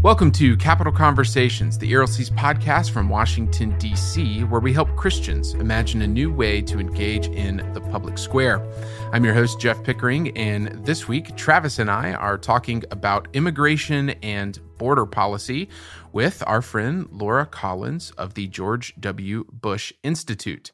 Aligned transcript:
Welcome 0.00 0.30
to 0.32 0.56
Capital 0.56 0.92
Conversations, 0.92 1.76
the 1.76 1.92
ERLC's 1.92 2.30
podcast 2.30 2.92
from 2.92 3.08
Washington, 3.08 3.76
D.C., 3.80 4.44
where 4.44 4.60
we 4.60 4.72
help 4.72 4.94
Christians 4.94 5.54
imagine 5.54 6.02
a 6.02 6.06
new 6.06 6.32
way 6.32 6.62
to 6.62 6.78
engage 6.78 7.26
in 7.26 7.68
the 7.72 7.80
public 7.80 8.16
square. 8.16 8.64
I'm 9.12 9.24
your 9.24 9.34
host, 9.34 9.58
Jeff 9.58 9.82
Pickering, 9.82 10.38
and 10.38 10.68
this 10.86 11.08
week, 11.08 11.34
Travis 11.34 11.80
and 11.80 11.90
I 11.90 12.12
are 12.12 12.38
talking 12.38 12.84
about 12.92 13.26
immigration 13.32 14.10
and 14.22 14.60
border 14.78 15.04
policy 15.04 15.68
with 16.12 16.44
our 16.46 16.62
friend 16.62 17.08
Laura 17.10 17.44
Collins 17.44 18.12
of 18.12 18.34
the 18.34 18.46
George 18.46 18.94
W. 19.00 19.46
Bush 19.50 19.92
Institute. 20.04 20.70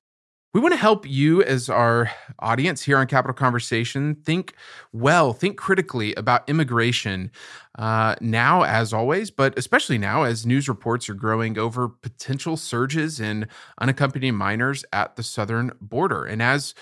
We 0.55 0.61
want 0.61 0.73
to 0.73 0.79
help 0.79 1.05
you, 1.05 1.43
as 1.43 1.69
our 1.69 2.13
audience 2.39 2.81
here 2.81 2.97
on 2.97 3.09
Capital 3.09 3.35
Conversation, 3.35 4.15
think 4.15 4.55
well, 4.93 5.33
think 5.33 5.57
critically 5.57 6.15
about 6.15 6.49
immigration 6.49 7.33
uh, 7.77 8.15
now, 8.21 8.63
as 8.63 8.93
always, 8.93 9.33
but 9.33 9.59
especially 9.59 9.99
now 9.99 10.23
as 10.23 10.47
news 10.47 10.69
reports 10.69 11.09
are 11.09 11.15
growing 11.15 11.59
over 11.59 11.89
potential 11.89 12.57
surges 12.57 13.19
in 13.19 13.49
unaccompanied 13.81 14.35
minors 14.35 14.85
at 14.93 15.17
the 15.17 15.25
southern 15.25 15.73
border. 15.81 16.25
And 16.25 16.41
as 16.41 16.73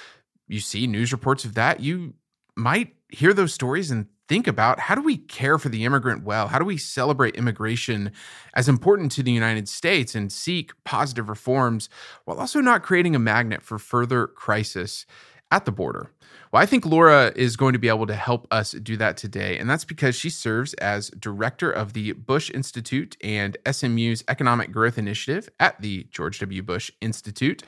you 0.49 0.61
see 0.61 0.87
news 0.87 1.11
reports 1.11 1.47
of 1.47 1.55
that, 1.55 1.81
you 1.81 2.13
might 2.55 2.95
hear 3.09 3.33
those 3.33 3.55
stories 3.55 3.91
and 3.91 4.07
think 4.33 4.47
about 4.49 4.81
how 4.81 4.95
do 4.95 5.03
we 5.03 5.19
care 5.19 5.59
for 5.59 5.69
the 5.69 5.85
immigrant 5.85 6.25
well? 6.25 6.49
How 6.49 6.59
do 6.59 6.65
we 6.65 6.79
celebrate 6.79 7.37
immigration 7.37 8.13
as 8.55 8.67
important 8.67 9.13
to 9.13 9.23
the 9.23 9.31
United 9.31 9.69
States 9.69 10.15
and 10.15 10.33
seek 10.33 10.73
positive 10.85 11.29
reforms 11.29 11.91
while 12.25 12.39
also 12.39 12.63
not 12.63 12.83
creating 12.83 13.15
a 13.15 13.19
magnet 13.19 13.63
for 13.63 13.79
further 13.79 14.27
crisis 14.27 15.05
at 15.51 15.67
the 15.67 15.71
border? 15.71 16.13
Well, 16.53 16.63
I 16.63 16.67
think 16.67 16.85
Laura 16.85 17.33
is 17.35 17.57
going 17.57 17.73
to 17.73 17.79
be 17.79 17.89
able 17.89 18.07
to 18.07 18.15
help 18.15 18.47
us 18.51 18.73
do 18.73 18.99
that 18.99 19.17
today. 19.17 19.57
And 19.57 19.71
that's 19.71 19.87
because 19.87 20.15
she 20.15 20.29
serves 20.29 20.75
as 20.75 21.09
director 21.19 21.71
of 21.71 21.95
the 21.95 22.13
Bush 22.13 22.51
Institute 22.53 23.17
and 23.23 23.57
SMU's 23.67 24.23
Economic 24.29 24.71
Growth 24.71 24.99
Initiative 24.99 25.49
at 25.61 25.81
the 25.81 26.07
George 26.11 26.41
W. 26.41 26.63
Bush 26.63 26.91
Institute. 27.01 27.63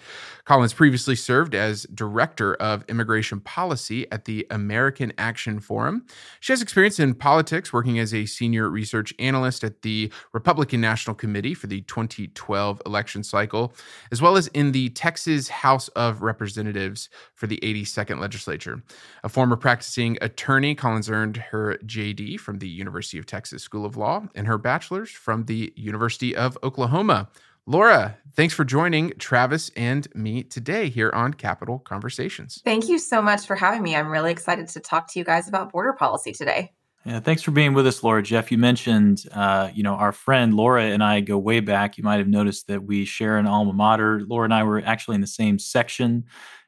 Collins 0.44 0.74
previously 0.74 1.16
served 1.16 1.54
as 1.54 1.84
director 1.94 2.56
of 2.56 2.84
immigration 2.90 3.40
policy 3.40 4.06
at 4.12 4.26
the 4.26 4.46
American 4.50 5.14
Action 5.16 5.60
Forum. 5.60 6.04
She 6.40 6.52
has 6.52 6.60
experience 6.60 7.00
in 7.00 7.14
politics, 7.14 7.72
working 7.72 7.98
as 7.98 8.12
a 8.12 8.26
senior 8.26 8.68
research 8.68 9.14
analyst 9.18 9.64
at 9.64 9.80
the 9.80 10.12
Republican 10.34 10.82
National 10.82 11.16
Committee 11.16 11.54
for 11.54 11.68
the 11.68 11.80
2012 11.80 12.82
election 12.84 13.22
cycle, 13.22 13.72
as 14.12 14.20
well 14.20 14.36
as 14.36 14.48
in 14.48 14.72
the 14.72 14.90
Texas 14.90 15.48
House 15.48 15.88
of 15.88 16.20
Representatives 16.20 17.08
for 17.34 17.46
the 17.46 17.58
82nd 17.62 18.20
legislature. 18.20 18.73
A 19.22 19.28
former 19.28 19.56
practicing 19.56 20.18
attorney, 20.20 20.74
Collins 20.74 21.10
earned 21.10 21.36
her 21.36 21.78
JD 21.84 22.40
from 22.40 22.58
the 22.58 22.68
University 22.68 23.18
of 23.18 23.26
Texas 23.26 23.62
School 23.62 23.84
of 23.84 23.96
Law 23.96 24.26
and 24.34 24.46
her 24.46 24.58
bachelor's 24.58 25.10
from 25.10 25.44
the 25.44 25.72
University 25.76 26.34
of 26.34 26.58
Oklahoma. 26.62 27.28
Laura, 27.66 28.18
thanks 28.34 28.52
for 28.52 28.62
joining 28.62 29.10
Travis 29.18 29.70
and 29.74 30.06
me 30.14 30.42
today 30.42 30.90
here 30.90 31.10
on 31.14 31.32
Capital 31.32 31.78
Conversations. 31.78 32.60
Thank 32.62 32.90
you 32.90 32.98
so 32.98 33.22
much 33.22 33.46
for 33.46 33.56
having 33.56 33.82
me. 33.82 33.96
I'm 33.96 34.10
really 34.10 34.30
excited 34.30 34.68
to 34.68 34.80
talk 34.80 35.10
to 35.12 35.18
you 35.18 35.24
guys 35.24 35.48
about 35.48 35.72
border 35.72 35.94
policy 35.94 36.32
today. 36.32 36.72
Yeah, 37.06 37.20
thanks 37.20 37.42
for 37.42 37.50
being 37.50 37.74
with 37.74 37.86
us, 37.86 38.02
Laura. 38.02 38.22
Jeff, 38.22 38.50
you 38.50 38.56
mentioned, 38.56 39.24
uh, 39.32 39.70
you 39.74 39.82
know, 39.82 39.94
our 39.94 40.12
friend 40.12 40.54
Laura 40.54 40.84
and 40.84 41.02
I 41.02 41.20
go 41.20 41.36
way 41.36 41.60
back. 41.60 41.98
You 41.98 42.04
might 42.04 42.16
have 42.16 42.28
noticed 42.28 42.66
that 42.68 42.82
we 42.82 43.04
share 43.04 43.36
an 43.36 43.46
alma 43.46 43.74
mater. 43.74 44.20
Laura 44.26 44.44
and 44.44 44.54
I 44.54 44.62
were 44.62 44.82
actually 44.84 45.14
in 45.16 45.20
the 45.20 45.26
same 45.26 45.58
section 45.58 46.24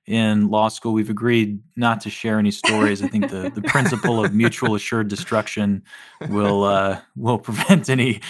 in 0.07 0.49
law 0.49 0.69
school. 0.69 0.93
We've 0.93 1.11
agreed 1.11 1.61
not 1.75 2.01
to 2.03 2.11
share 2.11 2.39
any 2.39 2.51
stories. 2.51 3.03
I 3.03 3.09
think 3.09 3.31
the, 3.31 3.51
the 3.55 3.62
principle 3.62 4.25
of 4.25 4.33
mutual 4.35 4.75
assured 4.75 5.09
destruction 5.09 5.83
will 6.29 6.65
uh, 6.65 7.01
will 7.17 7.39
prevent 7.39 7.91
any 7.91 8.21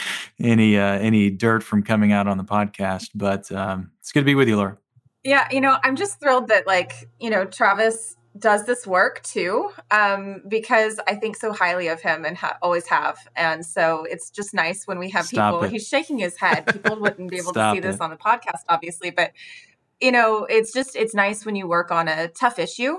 any 0.40 0.78
uh, 0.78 0.98
any 0.98 1.30
dirt 1.30 1.62
from 1.62 1.82
coming 1.82 2.12
out 2.12 2.26
on 2.26 2.38
the 2.38 2.44
podcast. 2.44 3.10
But 3.14 3.50
um, 3.52 3.90
it's 4.00 4.12
good 4.12 4.20
to 4.20 4.26
be 4.26 4.34
with 4.34 4.48
you, 4.48 4.56
Laura. 4.56 4.78
Yeah, 5.22 5.48
you 5.50 5.60
know, 5.60 5.76
I'm 5.82 5.96
just 5.96 6.20
thrilled 6.20 6.48
that 6.48 6.66
like 6.66 7.08
you 7.20 7.30
know 7.30 7.44
Travis 7.44 8.16
does 8.38 8.66
this 8.66 8.86
work 8.86 9.22
too 9.22 9.70
um, 9.90 10.42
because 10.48 11.00
I 11.06 11.14
think 11.14 11.36
so 11.36 11.52
highly 11.52 11.88
of 11.88 12.00
him 12.00 12.24
and 12.24 12.36
ha- 12.36 12.58
always 12.60 12.86
have. 12.88 13.18
And 13.34 13.64
so 13.64 14.04
it's 14.04 14.30
just 14.30 14.52
nice 14.52 14.86
when 14.86 14.98
we 14.98 15.10
have 15.10 15.26
Stop 15.26 15.54
people. 15.54 15.64
It. 15.64 15.72
He's 15.72 15.88
shaking 15.88 16.18
his 16.18 16.36
head. 16.36 16.66
People 16.66 17.00
wouldn't 17.00 17.30
be 17.30 17.38
able 17.38 17.52
to 17.54 17.72
see 17.72 17.80
this 17.80 17.98
on 18.00 18.10
the 18.10 18.16
podcast, 18.16 18.62
obviously, 18.68 19.10
but 19.10 19.32
you 20.00 20.12
know, 20.12 20.44
it's 20.44 20.72
just 20.72 20.96
it's 20.96 21.14
nice 21.14 21.44
when 21.44 21.56
you 21.56 21.66
work 21.66 21.90
on 21.90 22.08
a 22.08 22.28
tough 22.28 22.58
issue 22.58 22.96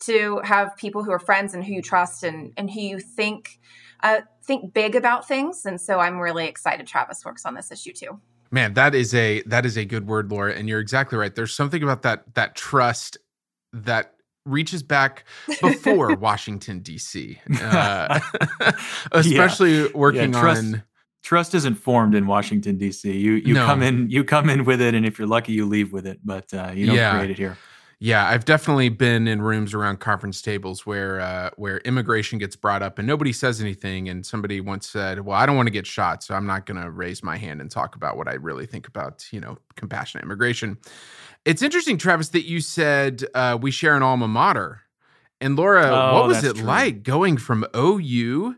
to 0.00 0.40
have 0.44 0.76
people 0.76 1.04
who 1.04 1.10
are 1.10 1.18
friends 1.18 1.54
and 1.54 1.64
who 1.64 1.74
you 1.74 1.82
trust 1.82 2.22
and 2.22 2.52
and 2.56 2.70
who 2.70 2.80
you 2.80 3.00
think 3.00 3.60
uh, 4.02 4.20
think 4.44 4.72
big 4.72 4.94
about 4.94 5.28
things. 5.28 5.64
And 5.66 5.80
so 5.80 6.00
I'm 6.00 6.18
really 6.18 6.46
excited 6.46 6.86
Travis 6.86 7.24
works 7.24 7.44
on 7.44 7.54
this 7.54 7.70
issue 7.70 7.92
too. 7.92 8.20
Man, 8.50 8.74
that 8.74 8.94
is 8.94 9.14
a 9.14 9.42
that 9.42 9.64
is 9.64 9.76
a 9.76 9.84
good 9.84 10.06
word, 10.08 10.30
Laura, 10.30 10.52
and 10.52 10.68
you're 10.68 10.80
exactly 10.80 11.16
right. 11.16 11.34
There's 11.34 11.54
something 11.54 11.82
about 11.82 12.02
that 12.02 12.34
that 12.34 12.56
trust 12.56 13.18
that 13.72 14.14
reaches 14.44 14.82
back 14.82 15.24
before 15.60 16.14
Washington 16.16 16.80
D.C., 16.80 17.38
uh, 17.62 18.18
especially 19.12 19.82
yeah. 19.82 19.88
working 19.94 20.32
yeah, 20.32 20.40
trust, 20.40 20.62
on 20.62 20.82
trust 21.22 21.54
isn't 21.54 21.76
formed 21.76 22.14
in 22.14 22.26
Washington 22.26 22.76
D.C. 22.76 23.10
You 23.10 23.32
you 23.32 23.54
no. 23.54 23.66
come 23.66 23.82
in 23.82 24.10
you 24.10 24.24
come 24.24 24.48
in 24.50 24.64
with 24.64 24.80
it, 24.80 24.94
and 24.94 25.06
if 25.06 25.18
you're 25.18 25.28
lucky, 25.28 25.52
you 25.52 25.66
leave 25.66 25.92
with 25.92 26.06
it. 26.06 26.20
But 26.24 26.52
uh, 26.52 26.72
you 26.74 26.86
don't 26.86 26.96
yeah. 26.96 27.14
create 27.14 27.30
it 27.30 27.38
here. 27.38 27.56
Yeah, 28.02 28.26
I've 28.26 28.46
definitely 28.46 28.88
been 28.88 29.28
in 29.28 29.42
rooms 29.42 29.74
around 29.74 30.00
conference 30.00 30.40
tables 30.40 30.86
where 30.86 31.20
uh, 31.20 31.50
where 31.56 31.78
immigration 31.78 32.38
gets 32.38 32.56
brought 32.56 32.82
up 32.82 32.98
and 32.98 33.06
nobody 33.06 33.30
says 33.30 33.60
anything. 33.60 34.08
And 34.08 34.24
somebody 34.24 34.62
once 34.62 34.88
said, 34.88 35.20
"Well, 35.20 35.36
I 35.36 35.44
don't 35.44 35.56
want 35.56 35.66
to 35.66 35.72
get 35.72 35.86
shot, 35.86 36.22
so 36.22 36.34
I'm 36.34 36.46
not 36.46 36.64
going 36.64 36.80
to 36.80 36.90
raise 36.90 37.22
my 37.22 37.36
hand 37.36 37.60
and 37.60 37.70
talk 37.70 37.96
about 37.96 38.16
what 38.16 38.26
I 38.26 38.34
really 38.34 38.64
think 38.64 38.88
about 38.88 39.26
you 39.32 39.40
know 39.40 39.58
compassionate 39.76 40.24
immigration." 40.24 40.78
It's 41.44 41.60
interesting, 41.60 41.98
Travis, 41.98 42.30
that 42.30 42.46
you 42.46 42.60
said 42.60 43.24
uh, 43.34 43.58
we 43.60 43.70
share 43.70 43.96
an 43.96 44.02
alma 44.02 44.28
mater. 44.28 44.80
And 45.42 45.56
Laura, 45.56 45.86
oh, 45.86 46.14
what 46.14 46.28
was 46.28 46.42
it 46.42 46.56
true. 46.56 46.64
like 46.64 47.02
going 47.02 47.36
from 47.36 47.66
OU 47.76 48.56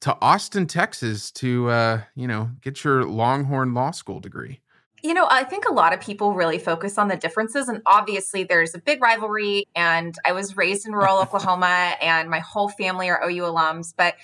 to 0.00 0.16
Austin, 0.20 0.66
Texas 0.66 1.30
to 1.32 1.70
uh, 1.70 2.02
you 2.14 2.26
know, 2.26 2.50
get 2.60 2.84
your 2.84 3.04
Longhorn 3.04 3.74
Law 3.74 3.90
School 3.90 4.20
degree? 4.20 4.60
You 5.02 5.14
know, 5.14 5.28
I 5.30 5.44
think 5.44 5.64
a 5.68 5.72
lot 5.72 5.92
of 5.92 6.00
people 6.00 6.34
really 6.34 6.58
focus 6.58 6.98
on 6.98 7.06
the 7.06 7.16
differences. 7.16 7.68
And 7.68 7.82
obviously, 7.86 8.42
there's 8.44 8.74
a 8.74 8.78
big 8.78 9.00
rivalry. 9.00 9.64
And 9.76 10.14
I 10.24 10.32
was 10.32 10.56
raised 10.56 10.86
in 10.86 10.92
rural 10.92 11.18
Oklahoma, 11.22 11.94
and 12.00 12.28
my 12.28 12.40
whole 12.40 12.68
family 12.68 13.08
are 13.08 13.22
OU 13.22 13.42
alums. 13.42 13.94
But 13.96 14.16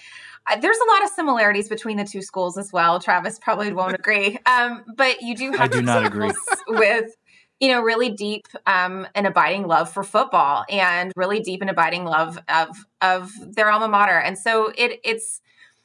uh, 0.51 0.57
there's 0.57 0.77
a 0.77 0.93
lot 0.93 1.05
of 1.05 1.11
similarities 1.11 1.69
between 1.69 1.97
the 1.97 2.05
two 2.05 2.23
schools 2.23 2.59
as 2.59 2.73
well. 2.73 3.01
Travis 3.01 3.39
probably 3.39 3.73
won't 3.73 3.95
agree. 3.99 4.39
Um, 4.47 4.85
but 4.97 5.23
you 5.23 5.37
do 5.37 5.53
have 5.53 5.61
I 5.61 5.69
do 5.69 5.83
not 5.83 6.05
agree. 6.05 6.33
with 6.69 7.15
you 7.61 7.69
know 7.69 7.81
really 7.81 8.11
deep 8.11 8.47
um, 8.67 9.07
and 9.15 9.27
abiding 9.27 9.67
love 9.67 9.91
for 9.91 10.03
football 10.03 10.65
and 10.69 11.13
really 11.17 11.41
deep 11.41 11.61
and 11.61 11.71
abiding 11.71 12.05
love 12.05 12.39
of 12.49 12.85
of 13.01 13.33
their 13.55 13.71
alma 13.71 13.89
mater 13.89 14.19
and 14.19 14.37
so 14.37 14.73
it 14.77 15.01
it's 15.05 15.41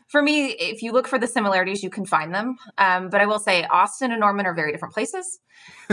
for 0.09 0.23
me, 0.23 0.47
if 0.47 0.81
you 0.81 0.91
look 0.91 1.07
for 1.07 1.19
the 1.19 1.27
similarities, 1.27 1.83
you 1.83 1.91
can 1.91 2.03
find 2.03 2.33
them. 2.33 2.57
Um, 2.79 3.09
but 3.09 3.21
I 3.21 3.27
will 3.27 3.37
say 3.37 3.63
Austin 3.65 4.11
and 4.11 4.19
Norman 4.19 4.47
are 4.47 4.55
very 4.55 4.71
different 4.71 4.93
places. 4.93 5.39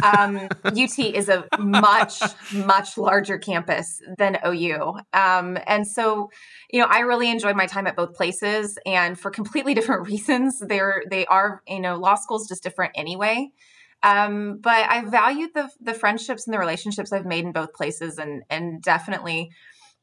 Um, 0.02 0.48
UT 0.64 0.98
is 0.98 1.28
a 1.28 1.44
much, 1.58 2.22
much 2.54 2.96
larger 2.96 3.36
campus 3.36 4.00
than 4.16 4.38
OU. 4.44 4.94
Um, 5.12 5.58
and 5.66 5.86
so, 5.86 6.30
you 6.70 6.80
know, 6.80 6.86
I 6.88 7.00
really 7.00 7.30
enjoyed 7.30 7.56
my 7.56 7.66
time 7.66 7.86
at 7.86 7.94
both 7.94 8.14
places 8.14 8.78
and 8.86 9.20
for 9.20 9.30
completely 9.30 9.74
different 9.78 10.08
reasons. 10.08 10.60
They're, 10.60 11.02
they 11.10 11.26
are, 11.26 11.62
you 11.68 11.80
know, 11.80 11.96
law 11.96 12.14
school's 12.14 12.48
just 12.48 12.62
different 12.62 12.92
anyway. 12.94 13.50
Um, 14.02 14.60
but 14.62 14.88
I 14.88 15.04
valued 15.04 15.50
the, 15.54 15.68
the 15.80 15.92
friendships 15.92 16.46
and 16.46 16.54
the 16.54 16.58
relationships 16.58 17.12
I've 17.12 17.26
made 17.26 17.44
in 17.44 17.52
both 17.52 17.74
places 17.74 18.16
and, 18.16 18.44
and 18.48 18.80
definitely 18.80 19.50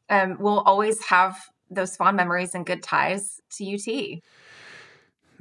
um, 0.09 0.37
will 0.39 0.59
always 0.59 1.01
have 1.05 1.35
those 1.75 1.95
fond 1.95 2.17
memories 2.17 2.55
and 2.55 2.65
good 2.65 2.83
ties 2.83 3.41
to 3.57 3.75
UT. 3.75 4.21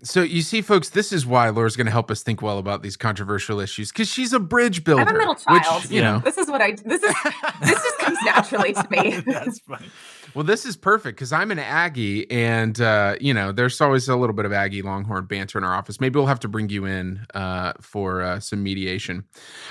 So 0.04 0.22
you 0.22 0.43
see, 0.43 0.62
folks, 0.62 0.91
this 0.91 1.12
is 1.12 1.24
why 1.24 1.48
Laura's 1.51 1.77
going 1.77 1.86
to 1.86 1.92
help 1.92 2.10
us 2.10 2.24
think 2.24 2.42
well 2.42 2.59
about 2.59 2.83
these 2.83 2.97
controversial 2.97 3.60
issues 3.60 3.92
because 3.92 4.09
she's 4.09 4.33
a 4.33 4.41
bridge 4.41 4.83
builder. 4.83 5.03
I'm 5.03 5.15
a 5.15 5.16
middle 5.16 5.36
child. 5.36 5.83
Which, 5.83 5.92
you 5.92 6.01
know, 6.01 6.18
this 6.18 6.39
is 6.39 6.48
what 6.48 6.60
I. 6.60 6.72
This 6.72 7.03
is 7.03 7.15
this 7.60 7.83
just 7.83 7.98
comes 8.01 8.18
naturally 8.24 8.72
to 8.72 8.86
me. 8.91 9.21
That's 9.27 9.60
funny. 9.60 9.86
Well, 10.34 10.45
this 10.45 10.66
is 10.66 10.77
perfect 10.77 11.18
because 11.18 11.33
I'm 11.33 11.53
an 11.53 11.60
Aggie, 11.60 12.28
and 12.33 12.80
uh, 12.80 13.16
you 13.21 13.33
know, 13.33 13.53
there's 13.53 13.80
always 13.80 14.09
a 14.09 14.16
little 14.16 14.34
bit 14.34 14.45
of 14.45 14.53
Aggie 14.53 14.83
Longhorn 14.83 15.27
banter 15.27 15.59
in 15.59 15.65
our 15.65 15.74
office. 15.74 16.01
Maybe 16.01 16.18
we'll 16.18 16.27
have 16.27 16.41
to 16.41 16.48
bring 16.48 16.68
you 16.68 16.84
in 16.84 17.24
uh, 17.34 17.74
for 17.80 18.22
uh, 18.22 18.41
some 18.41 18.60
mediation. 18.62 19.24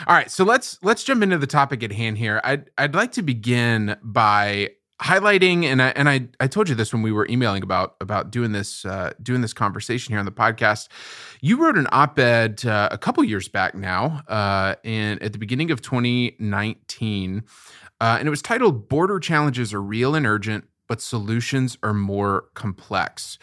All 0.08 0.16
right, 0.16 0.32
so 0.32 0.46
let's 0.46 0.78
let's 0.82 1.04
jump 1.04 1.24
into 1.24 1.40
the 1.40 1.48
topic 1.48 1.84
at 1.84 1.92
hand 1.92 2.18
here. 2.18 2.40
I'd 2.46 2.70
I'd 2.78 2.96
like 2.96 3.12
to 3.14 3.22
begin 3.22 3.98
by 4.02 4.70
highlighting 5.02 5.64
and 5.64 5.82
I 5.82 5.90
and 5.90 6.08
I 6.08 6.28
I 6.40 6.48
told 6.48 6.70
you 6.70 6.76
this 6.76 6.94
when 6.94 7.02
we 7.02 7.12
were 7.12 7.28
emailing 7.28 7.64
about 7.64 7.96
about 8.00 8.32
doing 8.32 8.52
this 8.52 8.86
uh, 8.86 9.14
doing 9.22 9.42
this 9.42 9.54
conversation 9.54 10.12
here 10.14 10.20
on 10.20 10.26
the 10.26 10.32
podcast. 10.32 10.88
You 11.42 11.58
wrote 11.58 11.78
an 11.78 11.88
op-ed 11.92 12.66
uh, 12.66 12.90
a 12.92 12.98
couple 12.98 13.24
years 13.24 13.48
back 13.48 13.74
now, 13.74 14.22
uh, 14.28 14.76
and 14.84 15.22
at 15.24 15.34
the 15.34 15.40
beginning 15.40 15.72
of 15.72 15.82
2019, 15.82 17.44
uh, 18.00 18.16
and 18.20 18.28
it 18.28 18.30
was 18.30 18.42
titled 18.42 18.88
"Border 18.90 19.20
Challenges 19.20 19.74
Are 19.74 19.82
Real 19.82 20.16
and 20.16 20.26
Urgent, 20.26 20.66
but 20.88 21.02
Solutions 21.02 21.78
Are 21.84 21.94
More 21.94 22.46
Complex." 22.54 23.40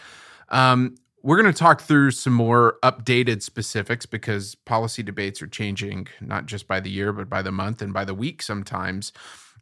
Um, 0.51 0.95
we're 1.23 1.41
going 1.43 1.53
to 1.53 1.59
talk 1.59 1.81
through 1.83 2.13
some 2.13 2.33
more 2.33 2.79
updated 2.83 3.43
specifics 3.43 4.07
because 4.07 4.55
policy 4.55 5.03
debates 5.03 5.43
are 5.43 5.49
changing 5.49 6.07
not 6.21 6.47
just 6.47 6.69
by 6.69 6.79
the 6.79 6.89
year, 6.89 7.13
but 7.13 7.29
by 7.29 7.43
the 7.43 7.51
month 7.51 7.83
and 7.83 7.93
by 7.93 8.05
the 8.05 8.15
week 8.15 8.41
sometimes. 8.41 9.13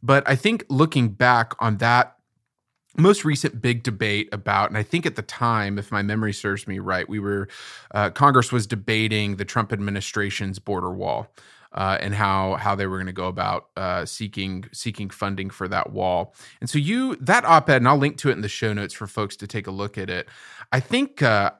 But 0.01 0.27
I 0.27 0.35
think 0.35 0.65
looking 0.69 1.09
back 1.09 1.53
on 1.59 1.77
that 1.77 2.15
most 2.97 3.23
recent 3.23 3.61
big 3.61 3.83
debate 3.83 4.27
about, 4.31 4.69
and 4.69 4.77
I 4.77 4.83
think 4.83 5.05
at 5.05 5.15
the 5.15 5.21
time, 5.21 5.77
if 5.77 5.91
my 5.91 6.01
memory 6.01 6.33
serves 6.33 6.67
me 6.67 6.79
right, 6.79 7.07
we 7.07 7.19
were, 7.19 7.47
uh, 7.93 8.09
Congress 8.09 8.51
was 8.51 8.65
debating 8.65 9.35
the 9.35 9.45
Trump 9.45 9.71
administration's 9.71 10.59
border 10.59 10.91
wall. 10.91 11.27
Uh, 11.73 11.97
and 11.99 12.15
how 12.15 12.55
how 12.55 12.73
they 12.73 12.87
were 12.87 12.95
going 12.95 13.07
to 13.07 13.13
go 13.13 13.27
about 13.27 13.67
uh, 13.75 14.05
seeking 14.05 14.65
seeking 14.71 15.09
funding 15.09 15.49
for 15.49 15.67
that 15.67 15.91
wall. 15.91 16.33
And 16.61 16.69
so 16.69 16.79
you 16.79 17.17
that 17.17 17.43
op-ed, 17.43 17.75
and 17.75 17.87
I'll 17.87 17.97
link 17.97 18.17
to 18.19 18.29
it 18.29 18.31
in 18.31 18.41
the 18.41 18.47
show 18.47 18.71
notes 18.73 18.93
for 18.93 19.05
folks 19.05 19.35
to 19.35 19.47
take 19.47 19.67
a 19.67 19.71
look 19.71 19.97
at 19.97 20.09
it. 20.09 20.27
I 20.71 20.79
think 20.79 21.21
uh, 21.21 21.51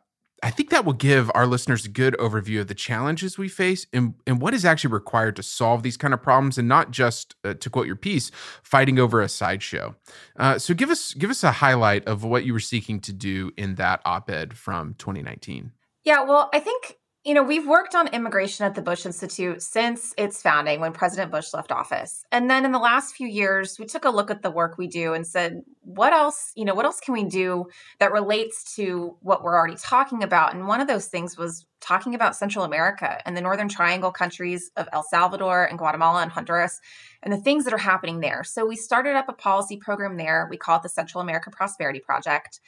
I 0.43 0.51
think 0.51 0.69
that 0.69 0.85
will 0.85 0.93
give 0.93 1.31
our 1.33 1.47
listeners 1.47 1.85
a 1.85 1.89
good 1.89 2.15
overview 2.19 2.61
of 2.61 2.67
the 2.67 2.75
challenges 2.75 3.37
we 3.37 3.47
face 3.49 3.87
and, 3.91 4.13
and 4.27 4.39
what 4.39 4.53
is 4.53 4.65
actually 4.65 4.93
required 4.93 5.35
to 5.37 5.43
solve 5.43 5.81
these 5.81 5.97
kind 5.97 6.13
of 6.13 6.21
problems, 6.21 6.57
and 6.57 6.67
not 6.67 6.91
just 6.91 7.35
uh, 7.43 7.55
to 7.55 7.69
quote 7.69 7.87
your 7.87 7.95
piece, 7.95 8.31
fighting 8.61 8.99
over 8.99 9.19
a 9.19 9.29
sideshow. 9.29 9.95
Uh, 10.37 10.59
so 10.59 10.73
give 10.73 10.89
us 10.89 11.13
give 11.13 11.29
us 11.29 11.43
a 11.43 11.53
highlight 11.53 12.07
of 12.07 12.23
what 12.23 12.45
you 12.45 12.53
were 12.53 12.59
seeking 12.59 12.99
to 13.01 13.13
do 13.13 13.51
in 13.57 13.75
that 13.75 14.01
op-ed 14.05 14.55
from 14.55 14.93
2019. 14.95 15.71
Yeah, 16.03 16.23
well, 16.23 16.49
I 16.53 16.59
think 16.59 16.97
you 17.27 17.33
know, 17.33 17.43
we've 17.43 17.67
worked 17.67 17.93
on 17.93 18.07
immigration 18.07 18.65
at 18.65 18.73
the 18.73 18.81
Bush 18.81 19.05
Institute 19.05 19.61
since 19.61 20.13
its 20.17 20.41
founding 20.41 20.79
when 20.79 20.93
President 20.93 21.29
Bush 21.29 21.53
left 21.53 21.73
office. 21.73 22.23
And 22.31 22.49
then 22.49 22.63
in 22.63 22.71
the 22.71 22.79
last 22.79 23.15
few 23.15 23.27
years, 23.27 23.77
we 23.77 23.85
took 23.85 24.05
a 24.05 24.09
look 24.09 24.31
at 24.31 24.43
the 24.43 24.49
work 24.49 24.77
we 24.77 24.87
do 24.87 25.11
and 25.11 25.27
said, 25.27 25.61
what 25.81 26.13
else, 26.13 26.53
you 26.55 26.63
know, 26.63 26.73
what 26.73 26.85
else 26.85 27.01
can 27.01 27.13
we 27.13 27.25
do 27.25 27.65
that 27.99 28.13
relates 28.13 28.73
to 28.75 29.17
what 29.19 29.43
we're 29.43 29.57
already 29.57 29.75
talking 29.75 30.23
about? 30.23 30.53
And 30.53 30.69
one 30.69 30.79
of 30.79 30.87
those 30.87 31.07
things 31.07 31.37
was 31.37 31.65
talking 31.81 32.15
about 32.15 32.37
Central 32.37 32.63
America 32.63 33.19
and 33.25 33.35
the 33.35 33.41
Northern 33.41 33.67
Triangle 33.67 34.11
countries 34.11 34.71
of 34.77 34.87
El 34.93 35.03
Salvador 35.03 35.65
and 35.65 35.77
Guatemala 35.77 36.21
and 36.21 36.31
Honduras 36.31 36.79
and 37.23 37.33
the 37.33 37.37
things 37.37 37.65
that 37.65 37.73
are 37.73 37.77
happening 37.77 38.21
there. 38.21 38.45
So 38.45 38.65
we 38.65 38.77
started 38.77 39.17
up 39.17 39.27
a 39.27 39.33
policy 39.33 39.75
program 39.75 40.15
there. 40.15 40.47
We 40.49 40.55
call 40.55 40.77
it 40.77 40.83
the 40.83 40.87
Central 40.87 41.19
America 41.19 41.51
Prosperity 41.51 41.99
Project. 41.99 42.61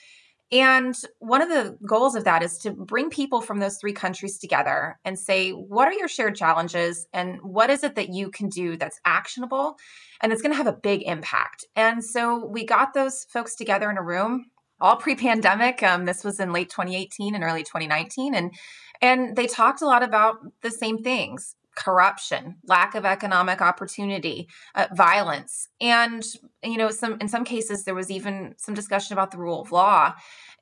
And 0.51 0.95
one 1.19 1.41
of 1.41 1.49
the 1.49 1.77
goals 1.85 2.15
of 2.15 2.23
that 2.23 2.41
is 2.41 2.57
to 2.59 2.71
bring 2.71 3.09
people 3.09 3.41
from 3.41 3.59
those 3.59 3.77
three 3.77 3.93
countries 3.93 4.39
together 4.39 4.99
and 5.05 5.17
say, 5.17 5.51
what 5.51 5.87
are 5.87 5.93
your 5.93 6.07
shared 6.07 6.35
challenges 6.35 7.07
and 7.13 7.39
what 7.43 7.69
is 7.69 7.83
it 7.83 7.95
that 7.95 8.09
you 8.09 8.31
can 8.31 8.49
do 8.49 8.75
that's 8.75 8.99
actionable 9.05 9.77
and 10.21 10.33
it's 10.33 10.41
going 10.41 10.51
to 10.51 10.57
have 10.57 10.65
a 10.67 10.73
big 10.73 11.03
impact? 11.03 11.65
And 11.75 12.03
so 12.03 12.45
we 12.45 12.65
got 12.65 12.93
those 12.93 13.25
folks 13.25 13.55
together 13.55 13.91
in 13.91 13.97
a 13.97 14.03
room 14.03 14.45
all 14.81 14.95
pre-pandemic. 14.95 15.83
Um, 15.83 16.05
this 16.05 16.23
was 16.23 16.39
in 16.39 16.53
late 16.53 16.69
2018 16.69 17.35
and 17.35 17.43
early 17.43 17.63
2019, 17.63 18.33
and 18.33 18.53
and 19.01 19.35
they 19.35 19.47
talked 19.47 19.81
a 19.81 19.85
lot 19.85 20.03
about 20.03 20.37
the 20.61 20.71
same 20.71 21.03
things: 21.03 21.55
corruption, 21.79 22.57
lack 22.65 22.93
of 22.93 23.05
economic 23.05 23.61
opportunity, 23.61 24.47
uh, 24.75 24.87
violence, 24.93 25.69
and 25.79 26.23
you 26.61 26.77
know, 26.77 26.91
some 26.91 27.17
in 27.21 27.27
some 27.29 27.45
cases 27.45 27.85
there 27.85 27.95
was 27.95 28.11
even 28.11 28.53
some 28.57 28.75
discussion 28.75 29.13
about 29.13 29.31
the 29.31 29.37
rule 29.37 29.61
of 29.61 29.71
law. 29.71 30.13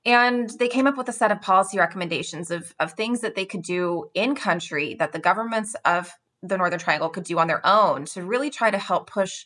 And 0.05 0.49
they 0.59 0.69
came 0.69 0.87
up 0.87 0.95
with 0.95 1.09
a 1.09 1.13
set 1.13 1.31
of 1.31 1.41
policy 1.41 1.77
recommendations 1.79 2.49
of, 2.49 2.73
of 2.79 2.93
things 2.93 3.19
that 3.21 3.35
they 3.35 3.43
could 3.43 3.63
do 3.63 4.05
in 4.13 4.35
country 4.35 4.95
that 4.99 5.11
the 5.11 5.19
governments 5.19 5.75
of 5.83 6.13
the 6.41 6.57
Northern 6.57 6.79
Triangle 6.79 7.09
could 7.09 7.25
do 7.25 7.39
on 7.39 7.47
their 7.47 7.65
own 7.65 8.05
to 8.05 8.23
really 8.23 8.49
try 8.49 8.71
to 8.71 8.77
help 8.77 9.09
push 9.09 9.45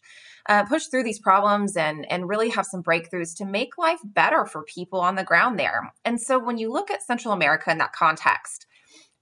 uh, 0.49 0.65
push 0.65 0.87
through 0.87 1.03
these 1.03 1.19
problems 1.19 1.77
and 1.77 2.05
and 2.11 2.27
really 2.27 2.49
have 2.49 2.65
some 2.65 2.83
breakthroughs 2.83 3.35
to 3.37 3.45
make 3.45 3.77
life 3.77 3.99
better 4.03 4.45
for 4.45 4.63
people 4.63 4.99
on 4.99 5.15
the 5.15 5.23
ground 5.23 5.57
there. 5.57 5.93
And 6.03 6.19
so 6.19 6.37
when 6.37 6.57
you 6.57 6.71
look 6.71 6.91
at 6.91 7.03
Central 7.03 7.33
America 7.33 7.71
in 7.71 7.77
that 7.77 7.93
context, 7.93 8.67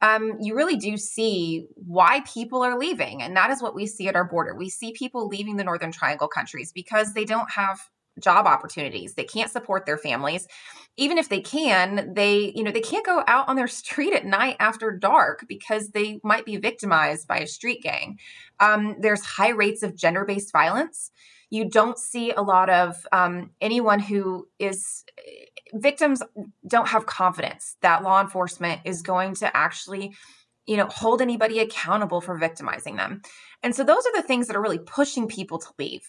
um, 0.02 0.38
you 0.40 0.56
really 0.56 0.78
do 0.78 0.98
see 0.98 1.68
why 1.76 2.22
people 2.22 2.64
are 2.64 2.78
leaving. 2.78 3.22
And 3.22 3.36
that 3.36 3.52
is 3.52 3.62
what 3.62 3.76
we 3.76 3.86
see 3.86 4.08
at 4.08 4.16
our 4.16 4.24
border. 4.24 4.56
We 4.56 4.70
see 4.70 4.94
people 4.94 5.28
leaving 5.28 5.58
the 5.58 5.64
Northern 5.64 5.92
Triangle 5.92 6.28
countries 6.28 6.72
because 6.72 7.14
they 7.14 7.26
don't 7.26 7.52
have 7.52 7.80
job 8.20 8.46
opportunities. 8.46 9.14
They 9.14 9.24
can't 9.24 9.52
support 9.52 9.86
their 9.86 9.98
families. 9.98 10.48
Even 10.98 11.18
if 11.18 11.30
they 11.30 11.42
can, 11.42 12.14
they, 12.14 12.52
you 12.56 12.64
know, 12.64 12.72
they 12.72 12.82
can't 12.82 13.06
go 13.06 13.24
out 13.28 13.48
on 13.48 13.56
their 13.56 13.68
street 13.80 14.14
at 14.14 14.26
night 14.26 14.58
after 14.60 14.92
dark 14.92 15.46
because 15.48 15.90
they 15.90 16.20
might 16.24 16.46
be 16.46 16.58
victimized 16.58 17.28
by 17.28 17.40
a 17.40 17.48
street 17.48 17.82
gang. 17.82 18.20
Um, 18.60 18.96
there's 19.00 19.24
high 19.24 19.50
rates 19.50 19.84
of 19.84 19.96
gender-based 19.96 20.52
violence. 20.52 21.12
You 21.50 21.70
don't 21.70 21.98
see 21.98 22.32
a 22.32 22.42
lot 22.42 22.70
of 22.70 22.96
um, 23.12 23.52
anyone 23.60 24.00
who 24.00 24.48
is 24.60 25.04
victims 25.74 26.22
don't 26.68 26.88
have 26.88 27.06
confidence 27.06 27.76
that 27.82 28.04
law 28.04 28.22
enforcement 28.22 28.82
is 28.86 29.02
going 29.02 29.36
to 29.36 29.56
actually 29.56 30.16
you 30.66 30.78
know 30.78 30.88
hold 30.88 31.22
anybody 31.22 31.60
accountable 31.60 32.22
for 32.22 32.38
victimizing 32.38 32.96
them. 32.96 33.22
And 33.64 33.76
so 33.76 33.84
those 33.84 34.06
are 34.06 34.22
the 34.22 34.28
things 34.28 34.48
that 34.48 34.56
are 34.56 34.62
really 34.62 34.80
pushing 34.80 35.28
people 35.28 35.60
to 35.60 35.68
leave. 35.78 36.02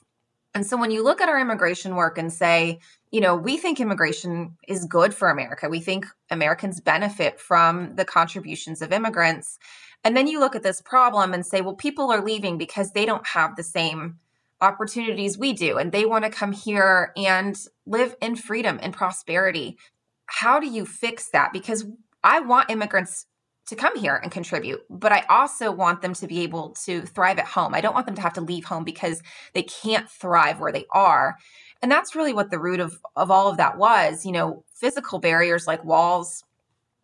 And 0.55 0.67
so 0.67 0.77
when 0.77 0.91
you 0.91 1.05
look 1.05 1.21
at 1.21 1.29
our 1.29 1.41
immigration 1.41 1.95
work 1.95 2.19
and 2.19 2.33
say 2.33 2.81
you 3.11 3.21
know 3.21 3.37
we 3.37 3.57
think 3.57 3.81
immigration 3.81 4.57
is 4.69 4.85
good 4.85 5.15
for 5.15 5.29
america 5.29 5.69
we 5.69 5.81
think 5.81 6.07
americans 6.31 6.81
benefit 6.81 7.41
from 7.41 7.95
the 7.97 8.05
contributions 8.05 8.83
of 8.83 8.93
immigrants 8.93 9.59
and 10.05 10.17
then 10.17 10.27
you 10.27 10.41
look 10.41 10.55
at 10.55 10.63
this 10.63 10.81
problem 10.81 11.35
and 11.35 11.45
say 11.45 11.61
well 11.61 11.75
people 11.75 12.11
are 12.11 12.25
leaving 12.25 12.59
because 12.59 12.93
they 12.93 13.05
don't 13.05 13.27
have 13.27 13.57
the 13.57 13.63
same 13.63 14.19
opportunities 14.61 15.39
we 15.39 15.53
do 15.53 15.79
and 15.79 15.93
they 15.93 16.05
want 16.05 16.25
to 16.25 16.31
come 16.31 16.53
here 16.53 17.13
and 17.17 17.59
live 17.87 18.15
in 18.21 18.37
freedom 18.37 18.79
and 18.83 18.93
prosperity. 18.93 19.79
How 20.27 20.61
do 20.61 20.67
you 20.67 20.87
fix 20.87 21.31
that? 21.31 21.53
Because 21.53 21.87
I 22.23 22.41
want 22.41 22.71
immigrants 22.71 23.27
to 23.69 23.77
come 23.77 23.97
here 23.97 24.17
and 24.17 24.33
contribute, 24.33 24.81
but 24.91 25.13
I 25.13 25.25
also 25.29 25.71
want 25.71 26.03
them 26.03 26.13
to 26.15 26.27
be 26.27 26.41
able 26.41 26.71
to 26.85 27.03
thrive 27.03 27.39
at 27.39 27.47
home. 27.47 27.75
I 27.75 27.81
don't 27.81 27.95
want 27.95 28.07
them 28.07 28.17
to 28.17 28.23
have 28.23 28.33
to 28.35 28.41
leave 28.41 28.65
home 28.65 28.85
because 28.85 29.23
they 29.55 29.63
can't 29.63 30.11
thrive 30.11 30.61
where 30.61 30.73
they 30.73 30.87
are. 30.93 31.37
And 31.81 31.91
that's 31.91 32.15
really 32.15 32.33
what 32.33 32.51
the 32.51 32.59
root 32.59 32.81
of, 32.81 32.99
of 33.17 33.31
all 33.31 33.49
of 33.49 33.57
that 33.59 33.79
was. 33.79 34.27
You 34.27 34.33
know, 34.33 34.65
physical 34.75 35.21
barriers 35.21 35.67
like 35.67 35.85
walls, 35.85 36.43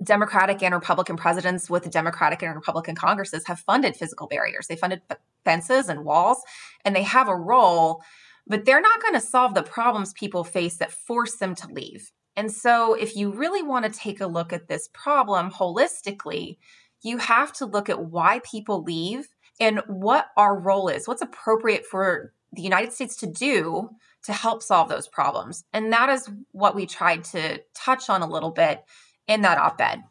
Democratic 0.02 0.62
and 0.62 0.74
Republican 0.74 1.16
presidents 1.16 1.70
with 1.70 1.90
Democratic 1.90 2.42
and 2.42 2.54
Republican 2.54 2.94
Congresses 2.94 3.46
have 3.46 3.60
funded 3.60 3.96
physical 3.96 4.26
barriers. 4.26 4.66
They 4.66 4.76
funded 4.76 5.00
fences 5.44 5.88
and 5.88 6.04
walls, 6.04 6.38
and 6.84 6.94
they 6.94 7.02
have 7.02 7.28
a 7.28 7.36
role, 7.36 8.02
but 8.46 8.64
they're 8.64 8.80
not 8.80 9.00
going 9.00 9.14
to 9.14 9.20
solve 9.20 9.54
the 9.54 9.62
problems 9.62 10.12
people 10.12 10.44
face 10.44 10.76
that 10.76 10.92
force 10.92 11.36
them 11.36 11.54
to 11.56 11.68
leave. 11.68 12.12
And 12.36 12.52
so, 12.52 12.92
if 12.92 13.16
you 13.16 13.30
really 13.30 13.62
want 13.62 13.90
to 13.90 13.98
take 13.98 14.20
a 14.20 14.26
look 14.26 14.52
at 14.52 14.68
this 14.68 14.88
problem 14.92 15.50
holistically, 15.50 16.58
you 17.02 17.16
have 17.18 17.52
to 17.54 17.66
look 17.66 17.88
at 17.88 18.04
why 18.04 18.40
people 18.40 18.82
leave 18.82 19.28
and 19.58 19.80
what 19.86 20.26
our 20.36 20.58
role 20.58 20.88
is, 20.88 21.08
what's 21.08 21.22
appropriate 21.22 21.86
for 21.86 22.34
the 22.52 22.62
United 22.62 22.92
States 22.92 23.16
to 23.16 23.26
do 23.26 23.90
to 24.24 24.32
help 24.32 24.62
solve 24.62 24.88
those 24.88 25.08
problems. 25.08 25.64
And 25.72 25.92
that 25.92 26.10
is 26.10 26.28
what 26.52 26.74
we 26.74 26.86
tried 26.86 27.24
to 27.24 27.62
touch 27.74 28.10
on 28.10 28.22
a 28.22 28.28
little 28.28 28.50
bit 28.50 28.84
in 29.28 29.42
that 29.42 29.58
op 29.58 29.80
ed. 29.80 30.02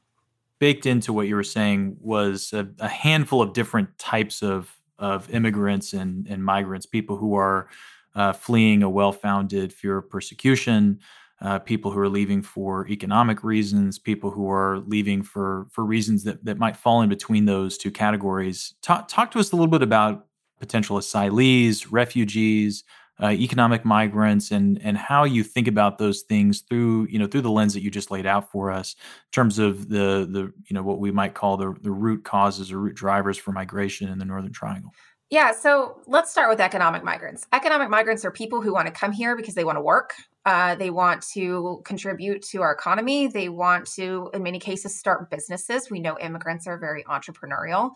Baked 0.60 0.86
into 0.86 1.13
what 1.13 1.27
you 1.27 1.36
were 1.36 1.43
saying 1.43 1.98
was 2.00 2.53
a, 2.53 2.67
a, 2.79 2.88
handful 2.88 3.41
of 3.41 3.53
different 3.53 3.98
types 3.98 4.41
of, 4.41 4.74
of 4.98 5.29
immigrants 5.29 5.93
and, 5.93 6.25
and 6.27 6.43
migrants, 6.43 6.86
people 6.86 7.17
who 7.17 7.36
are 7.36 7.67
uh, 8.15 8.31
fleeing 8.31 8.81
a 8.81 8.89
well 8.89 9.12
founded 9.12 9.74
fear 9.74 9.98
of 9.98 10.10
persecution. 10.10 11.00
Uh, 11.41 11.60
people 11.60 11.91
who 11.91 12.00
are 12.00 12.07
leaving 12.07 12.41
for 12.41 12.88
economic 12.88 13.43
reasons, 13.43 14.00
people 14.00 14.31
who 14.31 14.50
are 14.50 14.79
leaving 14.79 15.22
for 15.22 15.67
for 15.69 15.84
reasons 15.84 16.24
that, 16.24 16.43
that 16.45 16.57
might 16.57 16.77
fall 16.77 17.01
in 17.01 17.10
between 17.10 17.43
those 17.43 17.77
two 17.77 17.91
categories. 17.91 18.74
Talk, 18.81 19.10
talk 19.10 19.31
to 19.31 19.39
us 19.39 19.51
a 19.51 19.55
little 19.57 19.69
bit 19.69 19.81
about 19.81 20.27
potential 20.60 20.98
asylees, 20.98 21.88
refugees, 21.91 22.86
uh, 23.22 23.29
economic 23.29 23.86
migrants 23.86 24.51
and 24.51 24.79
and 24.84 24.98
how 24.98 25.24
you 25.24 25.43
think 25.43 25.67
about 25.67 25.98
those 25.98 26.22
things 26.24 26.62
through 26.62 27.07
you 27.10 27.17
know 27.17 27.27
through 27.27 27.41
the 27.41 27.51
lens 27.51 27.74
that 27.74 27.81
you 27.81 27.89
just 27.89 28.12
laid 28.12 28.25
out 28.25 28.51
for 28.51 28.72
us 28.72 28.95
in 28.98 29.31
terms 29.31 29.57
of 29.57 29.89
the 29.89 30.27
the 30.29 30.51
you 30.67 30.74
know 30.74 30.84
what 30.84 31.00
we 31.00 31.12
might 31.12 31.34
call 31.34 31.57
the 31.57 31.74
the 31.81 31.91
root 31.91 32.24
causes 32.24 32.72
or 32.72 32.79
root 32.79 32.95
drivers 32.95 33.38
for 33.38 33.51
migration 33.51 34.10
in 34.10 34.19
the 34.19 34.25
northern 34.25 34.51
triangle. 34.51 34.91
Yeah 35.29 35.53
so 35.53 36.01
let's 36.07 36.29
start 36.29 36.50
with 36.50 36.60
economic 36.60 37.03
migrants. 37.03 37.48
Economic 37.53 37.89
migrants 37.89 38.25
are 38.25 38.31
people 38.31 38.62
who 38.62 38.74
want 38.74 38.88
to 38.88 38.93
come 38.93 39.12
here 39.12 39.36
because 39.36 39.55
they 39.55 39.63
want 39.63 39.77
to 39.77 39.81
work. 39.81 40.13
Uh, 40.45 40.75
they 40.75 40.91
want 40.91 41.24
to 41.34 41.81
contribute 41.86 42.43
to 42.43 42.62
our 42.62 42.72
economy. 42.72 43.27
They 43.27 43.50
want 43.50 43.88
to 43.95 44.29
in 44.34 44.43
many 44.43 44.60
cases 44.60 44.93
start 44.93 45.31
businesses. 45.31 45.89
We 45.89 46.00
know 46.01 46.19
immigrants 46.19 46.67
are 46.67 46.77
very 46.77 47.03
entrepreneurial. 47.05 47.91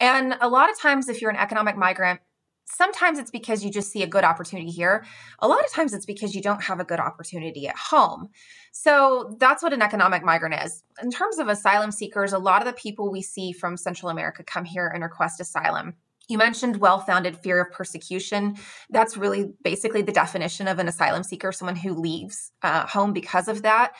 And 0.00 0.34
a 0.40 0.48
lot 0.48 0.70
of 0.70 0.80
times 0.80 1.08
if 1.08 1.20
you're 1.20 1.30
an 1.30 1.36
economic 1.36 1.76
migrant 1.76 2.20
sometimes 2.64 3.18
it's 3.18 3.30
because 3.30 3.64
you 3.64 3.70
just 3.70 3.90
see 3.90 4.02
a 4.02 4.06
good 4.06 4.24
opportunity 4.24 4.70
here. 4.70 5.04
A 5.40 5.48
lot 5.48 5.64
of 5.64 5.70
times 5.70 5.92
it's 5.92 6.06
because 6.06 6.34
you 6.34 6.42
don't 6.42 6.62
have 6.62 6.80
a 6.80 6.84
good 6.84 7.00
opportunity 7.00 7.68
at 7.68 7.76
home. 7.76 8.28
So 8.72 9.36
that's 9.38 9.62
what 9.62 9.72
an 9.72 9.82
economic 9.82 10.24
migrant 10.24 10.62
is. 10.64 10.82
In 11.02 11.10
terms 11.10 11.38
of 11.38 11.48
asylum 11.48 11.90
seekers, 11.90 12.32
a 12.32 12.38
lot 12.38 12.62
of 12.62 12.66
the 12.66 12.80
people 12.80 13.10
we 13.10 13.22
see 13.22 13.52
from 13.52 13.76
Central 13.76 14.10
America 14.10 14.42
come 14.42 14.64
here 14.64 14.88
and 14.88 15.02
request 15.02 15.40
asylum. 15.40 15.94
You 16.28 16.38
mentioned 16.38 16.76
well 16.76 17.00
founded 17.00 17.36
fear 17.36 17.60
of 17.60 17.72
persecution. 17.72 18.56
That's 18.90 19.16
really 19.16 19.52
basically 19.62 20.02
the 20.02 20.12
definition 20.12 20.68
of 20.68 20.78
an 20.78 20.88
asylum 20.88 21.24
seeker, 21.24 21.52
someone 21.52 21.76
who 21.76 21.94
leaves 21.94 22.52
uh, 22.62 22.86
home 22.86 23.12
because 23.12 23.48
of 23.48 23.62
that. 23.62 23.92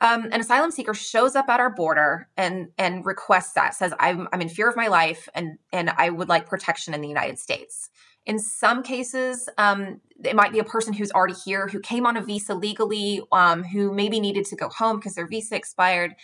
Um, 0.00 0.24
an 0.30 0.40
asylum 0.40 0.70
seeker 0.70 0.94
shows 0.94 1.34
up 1.34 1.48
at 1.48 1.60
our 1.60 1.70
border 1.70 2.28
and 2.36 2.68
and 2.78 3.04
requests 3.04 3.52
that 3.54 3.74
says 3.74 3.92
I'm 3.98 4.28
I'm 4.32 4.40
in 4.40 4.48
fear 4.48 4.68
of 4.68 4.76
my 4.76 4.88
life 4.88 5.28
and 5.34 5.58
and 5.72 5.90
I 5.90 6.10
would 6.10 6.28
like 6.28 6.46
protection 6.46 6.94
in 6.94 7.00
the 7.00 7.08
United 7.08 7.38
States. 7.38 7.90
In 8.24 8.38
some 8.38 8.82
cases, 8.82 9.48
um, 9.56 10.00
it 10.22 10.36
might 10.36 10.52
be 10.52 10.58
a 10.58 10.64
person 10.64 10.92
who's 10.92 11.10
already 11.10 11.34
here 11.34 11.66
who 11.66 11.80
came 11.80 12.04
on 12.06 12.16
a 12.16 12.22
visa 12.22 12.54
legally, 12.54 13.22
um, 13.32 13.64
who 13.64 13.92
maybe 13.92 14.20
needed 14.20 14.44
to 14.46 14.56
go 14.56 14.68
home 14.68 14.98
because 14.98 15.14
their 15.14 15.26
visa 15.26 15.56
expired. 15.56 16.14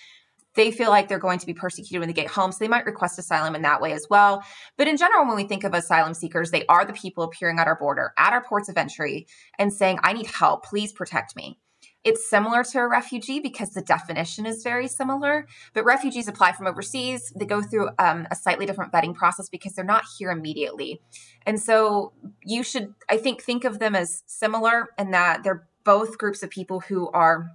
They 0.54 0.70
feel 0.70 0.90
like 0.90 1.08
they're 1.08 1.18
going 1.18 1.40
to 1.40 1.46
be 1.46 1.54
persecuted 1.54 1.98
when 1.98 2.08
they 2.08 2.12
get 2.12 2.28
home, 2.28 2.52
so 2.52 2.58
they 2.60 2.68
might 2.68 2.86
request 2.86 3.18
asylum 3.18 3.56
in 3.56 3.62
that 3.62 3.80
way 3.80 3.92
as 3.92 4.06
well. 4.08 4.44
But 4.76 4.86
in 4.86 4.96
general, 4.96 5.26
when 5.26 5.34
we 5.34 5.44
think 5.44 5.64
of 5.64 5.74
asylum 5.74 6.14
seekers, 6.14 6.52
they 6.52 6.64
are 6.66 6.84
the 6.84 6.92
people 6.92 7.24
appearing 7.24 7.58
at 7.58 7.66
our 7.66 7.76
border, 7.76 8.12
at 8.16 8.32
our 8.32 8.44
ports 8.44 8.68
of 8.68 8.76
entry, 8.76 9.26
and 9.58 9.72
saying, 9.72 9.98
I 10.04 10.12
need 10.12 10.26
help, 10.26 10.64
please 10.64 10.92
protect 10.92 11.34
me. 11.34 11.58
It's 12.04 12.28
similar 12.28 12.62
to 12.64 12.78
a 12.78 12.88
refugee 12.88 13.40
because 13.40 13.70
the 13.70 13.80
definition 13.80 14.44
is 14.44 14.62
very 14.62 14.88
similar, 14.88 15.46
but 15.72 15.84
refugees 15.84 16.28
apply 16.28 16.52
from 16.52 16.66
overseas. 16.66 17.32
They 17.34 17.46
go 17.46 17.62
through 17.62 17.88
um, 17.98 18.26
a 18.30 18.36
slightly 18.36 18.66
different 18.66 18.92
vetting 18.92 19.14
process 19.14 19.48
because 19.48 19.72
they're 19.72 19.84
not 19.84 20.04
here 20.18 20.30
immediately. 20.30 21.00
And 21.46 21.60
so 21.60 22.12
you 22.44 22.62
should, 22.62 22.94
I 23.08 23.16
think, 23.16 23.42
think 23.42 23.64
of 23.64 23.78
them 23.78 23.94
as 23.94 24.22
similar 24.26 24.88
in 24.98 25.12
that 25.12 25.42
they're 25.44 25.66
both 25.84 26.18
groups 26.18 26.42
of 26.42 26.50
people 26.50 26.80
who 26.80 27.08
are 27.10 27.50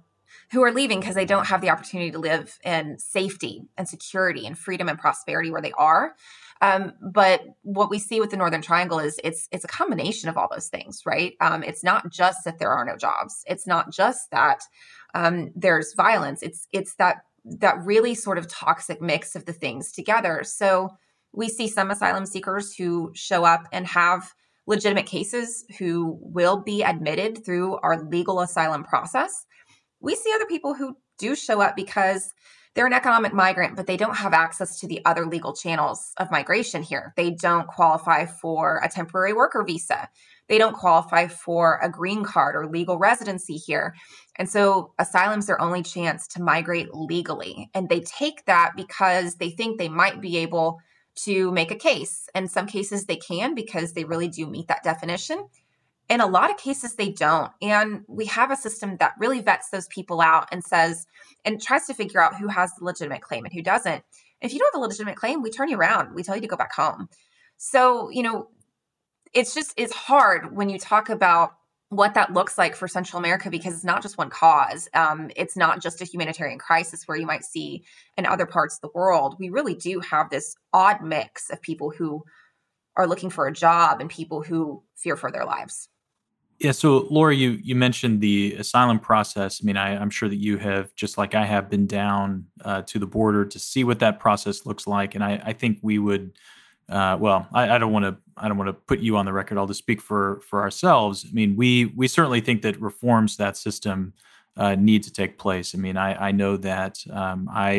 who 0.52 0.62
are 0.62 0.72
leaving 0.72 1.00
because 1.00 1.14
they 1.14 1.24
don't 1.24 1.46
have 1.46 1.60
the 1.60 1.70
opportunity 1.70 2.10
to 2.10 2.18
live 2.18 2.58
in 2.64 2.98
safety 2.98 3.62
and 3.76 3.88
security 3.88 4.46
and 4.46 4.58
freedom 4.58 4.88
and 4.88 4.98
prosperity 4.98 5.50
where 5.50 5.62
they 5.62 5.72
are. 5.72 6.14
Um, 6.62 6.92
but 7.00 7.42
what 7.62 7.90
we 7.90 7.98
see 7.98 8.20
with 8.20 8.30
the 8.30 8.36
Northern 8.36 8.62
Triangle 8.62 8.98
is 8.98 9.18
it's 9.24 9.48
it's 9.50 9.64
a 9.64 9.68
combination 9.68 10.28
of 10.28 10.36
all 10.36 10.48
those 10.50 10.68
things, 10.68 11.02
right? 11.06 11.34
Um, 11.40 11.62
it's 11.62 11.82
not 11.82 12.10
just 12.10 12.44
that 12.44 12.58
there 12.58 12.70
are 12.70 12.84
no 12.84 12.96
jobs. 12.96 13.42
It's 13.46 13.66
not 13.66 13.90
just 13.92 14.30
that 14.30 14.62
um, 15.14 15.50
there's 15.54 15.94
violence. 15.94 16.42
It's 16.42 16.68
it's 16.72 16.94
that 16.96 17.22
that 17.44 17.82
really 17.82 18.14
sort 18.14 18.36
of 18.36 18.48
toxic 18.48 19.00
mix 19.00 19.34
of 19.34 19.46
the 19.46 19.52
things 19.52 19.92
together. 19.92 20.42
So 20.44 20.90
we 21.32 21.48
see 21.48 21.68
some 21.68 21.90
asylum 21.90 22.26
seekers 22.26 22.74
who 22.74 23.12
show 23.14 23.44
up 23.44 23.66
and 23.72 23.86
have 23.86 24.34
legitimate 24.66 25.06
cases 25.06 25.64
who 25.78 26.18
will 26.20 26.62
be 26.62 26.82
admitted 26.82 27.44
through 27.44 27.78
our 27.78 28.02
legal 28.02 28.40
asylum 28.40 28.84
process. 28.84 29.46
We 30.00 30.14
see 30.14 30.32
other 30.34 30.46
people 30.46 30.74
who 30.74 30.96
do 31.18 31.34
show 31.34 31.60
up 31.60 31.76
because 31.76 32.32
they're 32.74 32.86
an 32.86 32.92
economic 32.92 33.34
migrant, 33.34 33.76
but 33.76 33.86
they 33.86 33.96
don't 33.96 34.16
have 34.16 34.32
access 34.32 34.78
to 34.80 34.86
the 34.86 35.04
other 35.04 35.26
legal 35.26 35.54
channels 35.54 36.12
of 36.18 36.30
migration 36.30 36.82
here. 36.82 37.12
They 37.16 37.30
don't 37.30 37.66
qualify 37.66 38.26
for 38.26 38.80
a 38.82 38.88
temporary 38.88 39.32
worker 39.32 39.64
visa. 39.64 40.08
They 40.48 40.56
don't 40.56 40.76
qualify 40.76 41.26
for 41.26 41.80
a 41.82 41.90
green 41.90 42.22
card 42.24 42.54
or 42.54 42.68
legal 42.68 42.96
residency 42.96 43.56
here. 43.56 43.94
And 44.36 44.48
so 44.48 44.92
asylum's 44.98 45.46
their 45.46 45.60
only 45.60 45.82
chance 45.82 46.28
to 46.28 46.42
migrate 46.42 46.94
legally. 46.94 47.70
And 47.74 47.88
they 47.88 48.00
take 48.00 48.44
that 48.46 48.72
because 48.76 49.34
they 49.34 49.50
think 49.50 49.78
they 49.78 49.88
might 49.88 50.20
be 50.20 50.38
able 50.38 50.78
to 51.24 51.50
make 51.50 51.70
a 51.70 51.76
case. 51.76 52.28
In 52.34 52.48
some 52.48 52.66
cases, 52.66 53.04
they 53.04 53.16
can 53.16 53.54
because 53.54 53.92
they 53.92 54.04
really 54.04 54.28
do 54.28 54.46
meet 54.46 54.68
that 54.68 54.84
definition. 54.84 55.48
In 56.10 56.20
a 56.20 56.26
lot 56.26 56.50
of 56.50 56.56
cases, 56.56 56.96
they 56.96 57.10
don't. 57.10 57.52
And 57.62 58.02
we 58.08 58.26
have 58.26 58.50
a 58.50 58.56
system 58.56 58.96
that 58.98 59.14
really 59.18 59.40
vets 59.40 59.70
those 59.70 59.86
people 59.86 60.20
out 60.20 60.48
and 60.50 60.62
says, 60.62 61.06
and 61.44 61.62
tries 61.62 61.86
to 61.86 61.94
figure 61.94 62.20
out 62.20 62.36
who 62.36 62.48
has 62.48 62.72
the 62.74 62.84
legitimate 62.84 63.22
claim 63.22 63.44
and 63.44 63.54
who 63.54 63.62
doesn't. 63.62 64.02
If 64.42 64.52
you 64.52 64.58
don't 64.58 64.74
have 64.74 64.80
a 64.80 64.84
legitimate 64.84 65.16
claim, 65.16 65.40
we 65.40 65.50
turn 65.50 65.68
you 65.68 65.78
around. 65.78 66.14
We 66.14 66.24
tell 66.24 66.34
you 66.34 66.42
to 66.42 66.48
go 66.48 66.56
back 66.56 66.74
home. 66.74 67.08
So, 67.58 68.10
you 68.10 68.24
know, 68.24 68.48
it's 69.32 69.54
just, 69.54 69.72
it's 69.76 69.94
hard 69.94 70.54
when 70.54 70.68
you 70.68 70.78
talk 70.78 71.10
about 71.10 71.52
what 71.90 72.14
that 72.14 72.32
looks 72.32 72.58
like 72.58 72.74
for 72.74 72.88
Central 72.88 73.20
America 73.20 73.50
because 73.50 73.74
it's 73.74 73.84
not 73.84 74.02
just 74.02 74.18
one 74.18 74.30
cause. 74.30 74.88
Um, 74.94 75.30
it's 75.36 75.56
not 75.56 75.80
just 75.80 76.00
a 76.00 76.04
humanitarian 76.04 76.58
crisis 76.58 77.06
where 77.06 77.18
you 77.18 77.26
might 77.26 77.44
see 77.44 77.84
in 78.16 78.26
other 78.26 78.46
parts 78.46 78.76
of 78.76 78.80
the 78.80 78.98
world. 78.98 79.36
We 79.38 79.50
really 79.50 79.74
do 79.74 80.00
have 80.00 80.30
this 80.30 80.56
odd 80.72 81.02
mix 81.02 81.50
of 81.50 81.62
people 81.62 81.90
who 81.90 82.24
are 82.96 83.06
looking 83.06 83.30
for 83.30 83.46
a 83.46 83.52
job 83.52 84.00
and 84.00 84.10
people 84.10 84.42
who 84.42 84.82
fear 84.96 85.16
for 85.16 85.30
their 85.30 85.44
lives. 85.44 85.88
Yeah. 86.60 86.72
So, 86.72 87.06
Laura, 87.10 87.34
you 87.34 87.58
you 87.62 87.74
mentioned 87.74 88.20
the 88.20 88.54
asylum 88.54 89.00
process. 89.00 89.60
I 89.62 89.64
mean, 89.64 89.78
I, 89.78 89.92
am 89.92 90.10
sure 90.10 90.28
that 90.28 90.36
you 90.36 90.58
have, 90.58 90.94
just 90.94 91.16
like 91.16 91.34
I 91.34 91.46
have, 91.46 91.70
been 91.70 91.86
down 91.86 92.44
uh, 92.64 92.82
to 92.82 92.98
the 92.98 93.06
border 93.06 93.46
to 93.46 93.58
see 93.58 93.82
what 93.82 93.98
that 94.00 94.20
process 94.20 94.66
looks 94.66 94.86
like, 94.86 95.14
and 95.14 95.24
I, 95.24 95.42
I 95.44 95.52
think 95.54 95.78
we 95.82 95.98
would. 95.98 96.32
Uh, 96.88 97.16
well, 97.20 97.46
I, 97.52 97.76
I 97.76 97.78
don't 97.78 97.92
want 97.92 98.04
to. 98.04 98.16
I 98.36 98.46
don't 98.46 98.58
want 98.58 98.68
to 98.68 98.74
put 98.74 98.98
you 99.00 99.16
on 99.16 99.24
the 99.24 99.32
record. 99.32 99.56
I'll 99.56 99.66
just 99.66 99.78
speak 99.78 100.02
for 100.02 100.40
for 100.48 100.60
ourselves. 100.60 101.24
I 101.26 101.32
mean, 101.32 101.56
we 101.56 101.86
we 101.96 102.06
certainly 102.08 102.40
think 102.40 102.62
that 102.62 102.80
reforms 102.80 103.38
that 103.38 103.56
system 103.56 104.12
uh, 104.56 104.74
need 104.74 105.02
to 105.04 105.12
take 105.12 105.38
place. 105.38 105.74
I 105.74 105.78
mean, 105.78 105.96
I, 105.96 106.28
I 106.28 106.32
know 106.32 106.56
that 106.58 107.02
um, 107.10 107.48
I, 107.50 107.72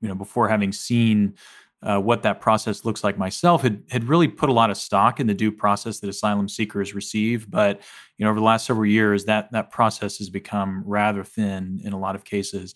you 0.00 0.08
know, 0.08 0.14
before 0.14 0.48
having 0.48 0.72
seen 0.72 1.34
uh, 1.82 1.98
what 1.98 2.22
that 2.22 2.40
process 2.40 2.84
looks 2.84 3.02
like 3.02 3.16
myself 3.16 3.62
had 3.62 3.82
had 3.90 4.04
really 4.04 4.28
put 4.28 4.48
a 4.48 4.52
lot 4.52 4.70
of 4.70 4.76
stock 4.76 5.20
in 5.20 5.26
the 5.26 5.34
due 5.34 5.52
process 5.52 6.00
that 6.00 6.10
asylum 6.10 6.48
seekers 6.48 6.94
receive. 6.94 7.50
But 7.50 7.80
you 8.16 8.24
know 8.24 8.30
over 8.30 8.40
the 8.40 8.44
last 8.44 8.66
several 8.66 8.86
years 8.86 9.24
that 9.24 9.50
that 9.52 9.70
process 9.70 10.18
has 10.18 10.28
become 10.28 10.82
rather 10.86 11.24
thin 11.24 11.80
in 11.82 11.92
a 11.92 11.98
lot 11.98 12.14
of 12.14 12.24
cases. 12.24 12.74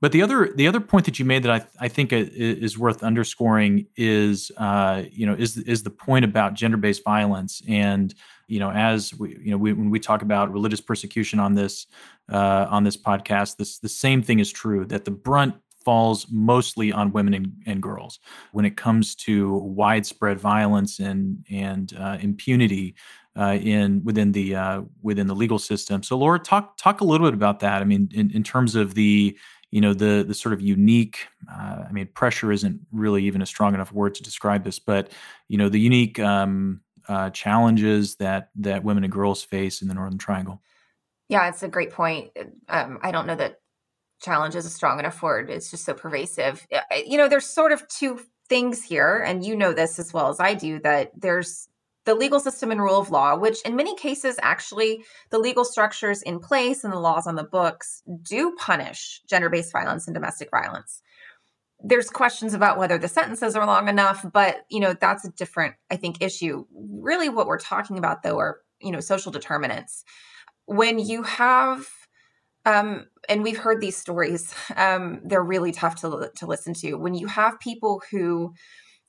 But 0.00 0.12
the 0.12 0.22
other 0.22 0.52
the 0.54 0.68
other 0.68 0.80
point 0.80 1.06
that 1.06 1.18
you 1.18 1.24
made 1.24 1.42
that 1.44 1.50
I, 1.80 1.84
I 1.86 1.88
think 1.88 2.12
is 2.12 2.78
worth 2.78 3.02
underscoring 3.02 3.86
is 3.96 4.50
uh, 4.56 5.04
you 5.10 5.26
know 5.26 5.34
is 5.34 5.56
is 5.58 5.82
the 5.82 5.90
point 5.90 6.24
about 6.24 6.54
gender 6.54 6.76
based 6.76 7.04
violence. 7.04 7.62
And 7.68 8.14
you 8.46 8.60
know 8.60 8.70
as 8.70 9.14
we 9.14 9.36
you 9.38 9.50
know 9.50 9.56
we, 9.56 9.72
when 9.72 9.90
we 9.90 9.98
talk 9.98 10.22
about 10.22 10.52
religious 10.52 10.80
persecution 10.80 11.40
on 11.40 11.54
this 11.54 11.86
uh, 12.30 12.66
on 12.70 12.84
this 12.84 12.96
podcast 12.96 13.56
this 13.56 13.78
the 13.78 13.88
same 13.88 14.22
thing 14.22 14.38
is 14.38 14.50
true 14.50 14.84
that 14.86 15.04
the 15.04 15.10
brunt 15.10 15.54
falls 15.86 16.26
mostly 16.32 16.92
on 16.92 17.12
women 17.12 17.32
and, 17.32 17.52
and 17.64 17.80
girls 17.80 18.18
when 18.50 18.64
it 18.64 18.76
comes 18.76 19.14
to 19.14 19.54
widespread 19.58 20.36
violence 20.36 20.98
and 20.98 21.44
and 21.48 21.94
uh, 21.96 22.18
impunity 22.20 22.96
uh, 23.38 23.56
in 23.62 24.02
within 24.02 24.32
the 24.32 24.56
uh, 24.56 24.82
within 25.00 25.28
the 25.28 25.34
legal 25.34 25.60
system. 25.60 26.02
So, 26.02 26.18
Laura, 26.18 26.40
talk 26.40 26.76
talk 26.76 27.02
a 27.02 27.04
little 27.04 27.24
bit 27.24 27.34
about 27.34 27.60
that. 27.60 27.82
I 27.82 27.84
mean, 27.84 28.08
in, 28.12 28.32
in 28.32 28.42
terms 28.42 28.74
of 28.74 28.94
the 28.94 29.38
you 29.70 29.80
know 29.80 29.94
the 29.94 30.24
the 30.26 30.34
sort 30.34 30.52
of 30.52 30.60
unique. 30.60 31.28
Uh, 31.48 31.84
I 31.88 31.92
mean, 31.92 32.08
pressure 32.08 32.50
isn't 32.50 32.80
really 32.90 33.22
even 33.24 33.42
a 33.42 33.46
strong 33.46 33.72
enough 33.72 33.92
word 33.92 34.16
to 34.16 34.24
describe 34.24 34.64
this, 34.64 34.80
but 34.80 35.12
you 35.46 35.56
know 35.56 35.68
the 35.68 35.78
unique 35.78 36.18
um, 36.18 36.80
uh, 37.08 37.30
challenges 37.30 38.16
that 38.16 38.50
that 38.56 38.82
women 38.82 39.04
and 39.04 39.12
girls 39.12 39.44
face 39.44 39.82
in 39.82 39.88
the 39.88 39.94
Northern 39.94 40.18
Triangle. 40.18 40.60
Yeah, 41.28 41.48
it's 41.48 41.62
a 41.62 41.68
great 41.68 41.92
point. 41.92 42.30
Um, 42.68 42.98
I 43.02 43.12
don't 43.12 43.28
know 43.28 43.36
that 43.36 43.60
challenge 44.20 44.54
is 44.54 44.66
a 44.66 44.70
strong 44.70 44.98
enough 44.98 45.22
word. 45.22 45.50
It's 45.50 45.70
just 45.70 45.84
so 45.84 45.94
pervasive. 45.94 46.66
You 47.06 47.18
know, 47.18 47.28
there's 47.28 47.46
sort 47.46 47.72
of 47.72 47.86
two 47.88 48.20
things 48.48 48.82
here, 48.82 49.22
and 49.26 49.44
you 49.44 49.56
know 49.56 49.72
this 49.72 49.98
as 49.98 50.12
well 50.12 50.28
as 50.28 50.40
I 50.40 50.54
do, 50.54 50.80
that 50.80 51.12
there's 51.16 51.68
the 52.04 52.14
legal 52.14 52.38
system 52.38 52.70
and 52.70 52.80
rule 52.80 53.00
of 53.00 53.10
law, 53.10 53.36
which 53.36 53.60
in 53.62 53.74
many 53.74 53.96
cases, 53.96 54.36
actually, 54.40 55.04
the 55.30 55.38
legal 55.38 55.64
structures 55.64 56.22
in 56.22 56.38
place 56.38 56.84
and 56.84 56.92
the 56.92 57.00
laws 57.00 57.26
on 57.26 57.34
the 57.34 57.44
books 57.44 58.02
do 58.22 58.54
punish 58.56 59.20
gender 59.28 59.50
based 59.50 59.72
violence 59.72 60.06
and 60.06 60.14
domestic 60.14 60.48
violence. 60.50 61.02
There's 61.82 62.08
questions 62.08 62.54
about 62.54 62.78
whether 62.78 62.96
the 62.96 63.08
sentences 63.08 63.54
are 63.56 63.66
long 63.66 63.88
enough, 63.88 64.24
but 64.32 64.64
you 64.70 64.80
know 64.80 64.94
that's 64.94 65.24
a 65.24 65.30
different, 65.32 65.74
I 65.90 65.96
think, 65.96 66.22
issue. 66.22 66.64
Really, 66.72 67.28
what 67.28 67.48
we're 67.48 67.58
talking 67.58 67.98
about, 67.98 68.22
though, 68.22 68.38
are 68.38 68.60
you 68.80 68.92
know 68.92 69.00
social 69.00 69.32
determinants. 69.32 70.04
When 70.66 70.98
you 70.98 71.22
have 71.22 71.86
um, 72.66 73.06
and 73.28 73.42
we've 73.42 73.56
heard 73.56 73.80
these 73.80 73.96
stories. 73.96 74.54
Um, 74.76 75.20
they're 75.24 75.42
really 75.42 75.72
tough 75.72 76.00
to, 76.02 76.30
to 76.36 76.46
listen 76.46 76.74
to. 76.74 76.96
When 76.96 77.14
you 77.14 77.28
have 77.28 77.58
people 77.60 78.02
who 78.10 78.52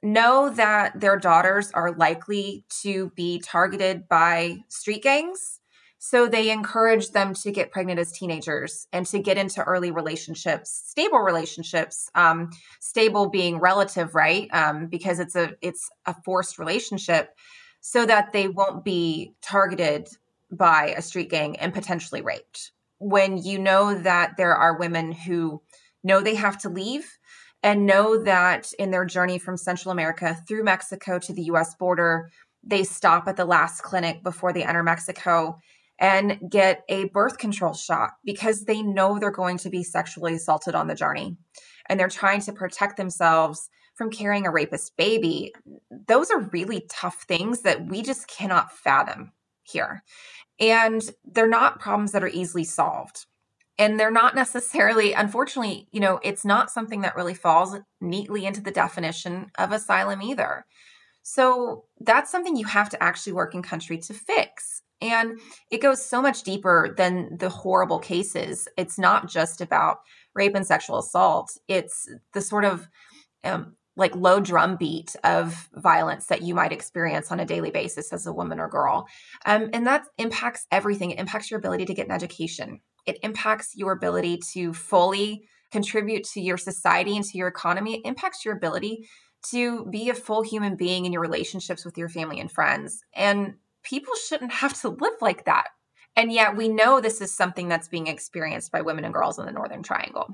know 0.01 0.49
that 0.49 0.99
their 0.99 1.17
daughters 1.17 1.71
are 1.71 1.91
likely 1.91 2.63
to 2.83 3.11
be 3.15 3.39
targeted 3.39 4.07
by 4.07 4.59
street 4.69 5.03
gangs, 5.03 5.59
so 5.99 6.27
they 6.27 6.51
encourage 6.51 7.09
them 7.09 7.33
to 7.33 7.51
get 7.51 7.71
pregnant 7.71 7.99
as 7.99 8.13
teenagers 8.13 8.87
and 8.93 9.05
to 9.07 9.19
get 9.19 9.37
into 9.37 9.61
early 9.63 9.91
relationships, 9.91 10.83
stable 10.85 11.19
relationships, 11.19 12.09
um, 12.15 12.51
stable 12.79 13.29
being 13.29 13.59
relative, 13.59 14.15
right? 14.15 14.47
Um, 14.53 14.87
because 14.87 15.19
it's 15.19 15.35
a 15.35 15.53
it's 15.61 15.89
a 16.05 16.15
forced 16.23 16.59
relationship, 16.59 17.35
so 17.81 18.05
that 18.05 18.31
they 18.31 18.47
won't 18.47 18.85
be 18.85 19.33
targeted 19.41 20.07
by 20.49 20.93
a 20.97 21.01
street 21.01 21.29
gang 21.29 21.57
and 21.57 21.73
potentially 21.73 22.21
raped 22.21 22.71
when 22.99 23.37
you 23.37 23.59
know 23.59 23.93
that 23.93 24.37
there 24.37 24.55
are 24.55 24.77
women 24.77 25.11
who 25.11 25.61
know 26.03 26.21
they 26.21 26.35
have 26.35 26.57
to 26.59 26.69
leave 26.69 27.17
and 27.63 27.85
know 27.85 28.21
that 28.23 28.71
in 28.79 28.91
their 28.91 29.05
journey 29.05 29.39
from 29.39 29.57
Central 29.57 29.91
America 29.91 30.37
through 30.47 30.63
Mexico 30.63 31.19
to 31.19 31.33
the 31.33 31.43
US 31.43 31.75
border, 31.75 32.29
they 32.63 32.83
stop 32.83 33.27
at 33.27 33.37
the 33.37 33.45
last 33.45 33.81
clinic 33.81 34.23
before 34.23 34.53
they 34.53 34.63
enter 34.63 34.83
Mexico 34.83 35.57
and 35.99 36.39
get 36.49 36.83
a 36.89 37.05
birth 37.05 37.37
control 37.37 37.73
shot 37.73 38.11
because 38.23 38.65
they 38.65 38.81
know 38.81 39.17
they're 39.17 39.31
going 39.31 39.57
to 39.57 39.69
be 39.69 39.83
sexually 39.83 40.35
assaulted 40.35 40.75
on 40.75 40.87
the 40.87 40.95
journey 40.95 41.37
and 41.89 41.99
they're 41.99 42.07
trying 42.07 42.41
to 42.41 42.53
protect 42.53 42.97
themselves 42.97 43.69
from 43.95 44.11
carrying 44.11 44.45
a 44.45 44.51
rapist 44.51 44.95
baby. 44.95 45.53
Those 46.07 46.29
are 46.29 46.49
really 46.51 46.85
tough 46.89 47.25
things 47.27 47.61
that 47.61 47.87
we 47.87 48.03
just 48.03 48.27
cannot 48.27 48.71
fathom 48.71 49.31
here. 49.69 50.03
And 50.59 51.01
they're 51.23 51.47
not 51.47 51.79
problems 51.79 52.11
that 52.13 52.23
are 52.23 52.27
easily 52.29 52.63
solved. 52.63 53.25
and 53.79 53.99
they're 53.99 54.11
not 54.11 54.35
necessarily 54.35 55.13
unfortunately 55.13 55.87
you 55.91 55.99
know 55.99 56.19
it's 56.23 56.45
not 56.45 56.71
something 56.71 57.01
that 57.01 57.15
really 57.15 57.33
falls 57.33 57.77
neatly 58.01 58.45
into 58.45 58.61
the 58.61 58.71
definition 58.71 59.51
of 59.57 59.71
asylum 59.71 60.21
either 60.21 60.65
so 61.23 61.85
that's 61.99 62.31
something 62.31 62.55
you 62.55 62.65
have 62.65 62.89
to 62.89 63.01
actually 63.03 63.33
work 63.33 63.53
in 63.53 63.61
country 63.61 63.97
to 63.97 64.13
fix 64.13 64.81
and 65.01 65.39
it 65.71 65.81
goes 65.81 66.03
so 66.03 66.21
much 66.21 66.43
deeper 66.43 66.93
than 66.97 67.37
the 67.37 67.49
horrible 67.49 67.99
cases 67.99 68.67
it's 68.77 68.97
not 68.97 69.29
just 69.29 69.61
about 69.61 69.99
rape 70.33 70.55
and 70.55 70.65
sexual 70.67 70.97
assault 70.99 71.57
it's 71.67 72.09
the 72.33 72.41
sort 72.41 72.65
of 72.65 72.87
um, 73.43 73.76
like 73.97 74.15
low 74.15 74.39
drumbeat 74.39 75.15
of 75.23 75.69
violence 75.73 76.27
that 76.27 76.43
you 76.43 76.53
might 76.53 76.71
experience 76.71 77.31
on 77.31 77.39
a 77.39 77.45
daily 77.45 77.71
basis 77.71 78.13
as 78.13 78.27
a 78.27 78.31
woman 78.31 78.59
or 78.59 78.69
girl. 78.69 79.07
Um, 79.45 79.69
and 79.73 79.85
that 79.87 80.05
impacts 80.17 80.67
everything. 80.71 81.11
It 81.11 81.19
impacts 81.19 81.51
your 81.51 81.57
ability 81.57 81.85
to 81.85 81.93
get 81.93 82.05
an 82.05 82.13
education, 82.13 82.79
it 83.05 83.17
impacts 83.23 83.75
your 83.75 83.91
ability 83.91 84.39
to 84.53 84.73
fully 84.73 85.47
contribute 85.71 86.23
to 86.23 86.39
your 86.39 86.57
society 86.57 87.15
and 87.15 87.25
to 87.25 87.37
your 87.37 87.47
economy. 87.47 87.95
It 87.95 88.07
impacts 88.07 88.45
your 88.45 88.55
ability 88.55 89.09
to 89.51 89.85
be 89.85 90.09
a 90.09 90.13
full 90.13 90.41
human 90.43 90.75
being 90.75 91.05
in 91.05 91.11
your 91.11 91.21
relationships 91.21 91.85
with 91.85 91.97
your 91.97 92.09
family 92.09 92.39
and 92.39 92.51
friends. 92.51 93.01
And 93.13 93.55
people 93.83 94.13
shouldn't 94.27 94.51
have 94.51 94.79
to 94.81 94.89
live 94.89 95.13
like 95.21 95.45
that. 95.45 95.67
And 96.15 96.31
yet 96.31 96.55
we 96.55 96.67
know 96.67 96.99
this 96.99 97.21
is 97.21 97.33
something 97.33 97.67
that's 97.67 97.87
being 97.87 98.07
experienced 98.07 98.71
by 98.71 98.81
women 98.81 99.05
and 99.05 99.13
girls 99.13 99.39
in 99.39 99.45
the 99.45 99.51
Northern 99.51 99.83
Triangle. 99.83 100.33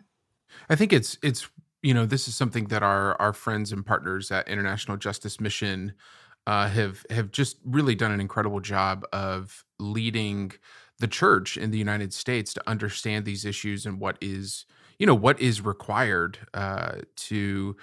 I 0.69 0.75
think 0.75 0.93
it's 0.93 1.17
it's 1.21 1.49
you 1.83 1.93
know 1.93 2.05
this 2.05 2.27
is 2.27 2.35
something 2.35 2.65
that 2.65 2.81
our 2.81 3.19
our 3.21 3.33
friends 3.33 3.71
and 3.71 3.85
partners 3.85 4.31
at 4.31 4.47
International 4.47 4.97
Justice 4.97 5.39
Mission 5.39 5.93
uh, 6.47 6.67
have 6.69 7.05
have 7.09 7.31
just 7.31 7.57
really 7.65 7.93
done 7.93 8.11
an 8.11 8.19
incredible 8.19 8.59
job 8.59 9.05
of 9.13 9.63
leading 9.79 10.53
the 10.99 11.07
church 11.07 11.57
in 11.57 11.71
the 11.71 11.77
United 11.77 12.13
States 12.13 12.53
to 12.53 12.63
understand 12.67 13.25
these 13.25 13.45
issues 13.45 13.85
and 13.85 13.99
what 13.99 14.17
is 14.21 14.65
you 14.97 15.05
know 15.05 15.15
what 15.15 15.39
is 15.39 15.61
required 15.61 16.39
uh, 16.53 16.95
to 17.17 17.75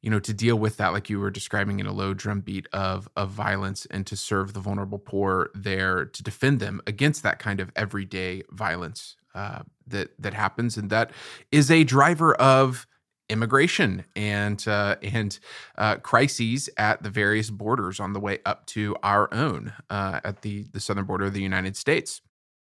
you 0.00 0.10
know 0.10 0.20
to 0.20 0.32
deal 0.32 0.56
with 0.56 0.76
that 0.76 0.92
like 0.92 1.10
you 1.10 1.18
were 1.18 1.30
describing 1.30 1.80
in 1.80 1.86
a 1.86 1.92
low 1.92 2.14
drumbeat 2.14 2.66
of 2.72 3.08
of 3.16 3.30
violence 3.30 3.86
and 3.90 4.06
to 4.06 4.16
serve 4.16 4.54
the 4.54 4.60
vulnerable 4.60 4.98
poor 4.98 5.50
there 5.54 6.04
to 6.04 6.22
defend 6.22 6.60
them 6.60 6.80
against 6.86 7.22
that 7.22 7.38
kind 7.38 7.60
of 7.60 7.70
everyday 7.76 8.42
violence 8.50 9.16
uh, 9.34 9.60
that 9.86 10.10
that 10.18 10.34
happens. 10.34 10.76
And 10.76 10.90
that 10.90 11.12
is 11.52 11.70
a 11.70 11.84
driver 11.84 12.34
of 12.34 12.86
immigration 13.30 14.04
and 14.14 14.66
uh, 14.68 14.96
and 15.02 15.38
uh, 15.78 15.96
crises 15.96 16.68
at 16.76 17.02
the 17.02 17.10
various 17.10 17.50
borders 17.50 18.00
on 18.00 18.12
the 18.12 18.20
way 18.20 18.38
up 18.44 18.66
to 18.66 18.96
our 19.02 19.32
own 19.32 19.72
uh, 19.88 20.20
at 20.24 20.42
the 20.42 20.64
the 20.72 20.80
southern 20.80 21.04
border 21.04 21.26
of 21.26 21.34
the 21.34 21.42
United 21.42 21.76
States. 21.76 22.20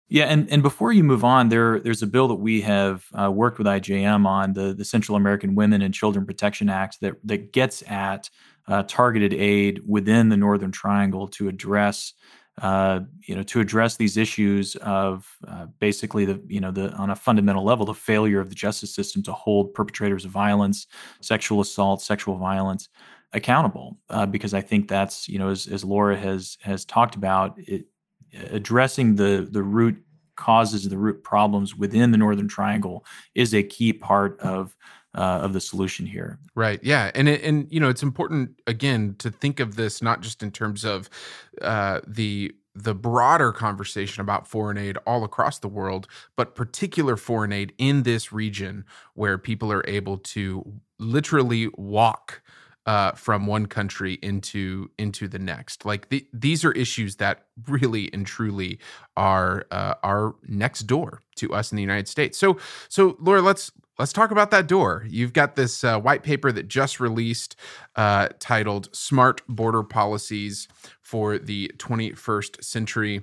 Yeah, 0.09 0.25
and, 0.25 0.47
and 0.51 0.61
before 0.61 0.93
you 0.93 1.03
move 1.03 1.23
on, 1.23 1.49
there 1.49 1.79
there's 1.79 2.03
a 2.03 2.07
bill 2.07 2.27
that 2.27 2.35
we 2.35 2.61
have 2.61 3.05
uh, 3.19 3.31
worked 3.31 3.57
with 3.57 3.67
IJM 3.67 4.27
on 4.27 4.53
the 4.53 4.73
the 4.73 4.85
Central 4.85 5.15
American 5.15 5.55
Women 5.55 5.81
and 5.81 5.93
Children 5.93 6.25
Protection 6.25 6.69
Act 6.69 7.01
that 7.01 7.15
that 7.23 7.51
gets 7.51 7.83
at 7.87 8.29
uh, 8.67 8.83
targeted 8.83 9.33
aid 9.33 9.81
within 9.87 10.29
the 10.29 10.37
Northern 10.37 10.71
Triangle 10.71 11.27
to 11.29 11.47
address 11.47 12.13
uh, 12.61 12.99
you 13.21 13.35
know, 13.35 13.43
to 13.43 13.59
address 13.59 13.97
these 13.97 14.15
issues 14.15 14.75
of 14.77 15.27
uh, 15.47 15.65
basically 15.79 16.25
the, 16.25 16.41
you 16.47 16.59
know, 16.59 16.71
the 16.71 16.91
on 16.93 17.09
a 17.09 17.15
fundamental 17.15 17.63
level, 17.63 17.85
the 17.85 17.93
failure 17.93 18.39
of 18.39 18.49
the 18.49 18.55
justice 18.55 18.93
system 18.93 19.23
to 19.23 19.33
hold 19.33 19.73
perpetrators 19.73 20.23
of 20.25 20.31
violence, 20.31 20.87
sexual 21.21 21.61
assault, 21.61 22.01
sexual 22.01 22.37
violence 22.37 22.89
accountable. 23.33 23.97
Uh, 24.09 24.27
because 24.27 24.53
I 24.53 24.61
think 24.61 24.87
that's, 24.87 25.27
you 25.27 25.39
know, 25.39 25.49
as, 25.49 25.67
as 25.67 25.83
Laura 25.83 26.15
has 26.15 26.57
has 26.61 26.85
talked 26.85 27.15
about, 27.15 27.57
it, 27.57 27.85
addressing 28.51 29.15
the 29.15 29.47
the 29.49 29.63
root 29.63 29.97
causes, 30.35 30.87
the 30.87 30.97
root 30.97 31.23
problems 31.23 31.75
within 31.75 32.11
the 32.11 32.17
Northern 32.17 32.47
Triangle 32.47 33.05
is 33.35 33.53
a 33.53 33.63
key 33.63 33.93
part 33.93 34.39
of 34.39 34.75
uh, 35.15 35.39
of 35.43 35.53
the 35.53 35.61
solution 35.61 36.05
here. 36.05 36.39
Right. 36.55 36.79
Yeah. 36.83 37.11
And 37.15 37.29
it, 37.29 37.43
and 37.43 37.67
you 37.71 37.79
know 37.79 37.89
it's 37.89 38.03
important 38.03 38.61
again 38.67 39.15
to 39.19 39.29
think 39.29 39.59
of 39.59 39.75
this 39.75 40.01
not 40.01 40.21
just 40.21 40.41
in 40.41 40.51
terms 40.51 40.83
of 40.83 41.09
uh, 41.61 42.01
the 42.07 42.53
the 42.75 42.95
broader 42.95 43.51
conversation 43.51 44.21
about 44.21 44.47
foreign 44.47 44.77
aid 44.77 44.97
all 45.05 45.23
across 45.23 45.59
the 45.59 45.67
world, 45.67 46.07
but 46.35 46.55
particular 46.55 47.15
foreign 47.15 47.51
aid 47.51 47.73
in 47.77 48.03
this 48.03 48.33
region 48.33 48.83
where 49.13 49.37
people 49.37 49.71
are 49.71 49.87
able 49.87 50.17
to 50.17 50.65
literally 50.97 51.69
walk 51.77 52.41
uh, 52.85 53.11
from 53.13 53.47
one 53.47 53.65
country 53.65 54.19
into 54.21 54.89
into 54.97 55.27
the 55.27 55.39
next. 55.39 55.85
Like 55.85 56.09
the, 56.09 56.25
these 56.33 56.65
are 56.65 56.71
issues 56.73 57.15
that 57.17 57.45
really 57.67 58.11
and 58.13 58.25
truly 58.25 58.79
are 59.15 59.65
uh, 59.71 59.95
are 60.03 60.35
next 60.47 60.81
door 60.81 61.21
to 61.35 61.53
us 61.53 61.71
in 61.71 61.75
the 61.75 61.81
United 61.81 62.07
States. 62.07 62.37
So 62.37 62.57
so 62.89 63.15
Laura, 63.19 63.41
let's 63.41 63.71
let's 63.99 64.13
talk 64.13 64.31
about 64.31 64.51
that 64.51 64.67
door. 64.67 65.05
You've 65.07 65.33
got 65.33 65.55
this 65.55 65.83
uh, 65.83 65.99
white 65.99 66.23
paper 66.23 66.51
that 66.51 66.67
just 66.67 66.99
released 66.99 67.55
uh, 67.95 68.29
titled 68.39 68.93
Smart 68.95 69.41
Border 69.47 69.83
Policies 69.83 70.67
for 71.01 71.37
the 71.37 71.71
21st 71.77 72.63
Century. 72.63 73.21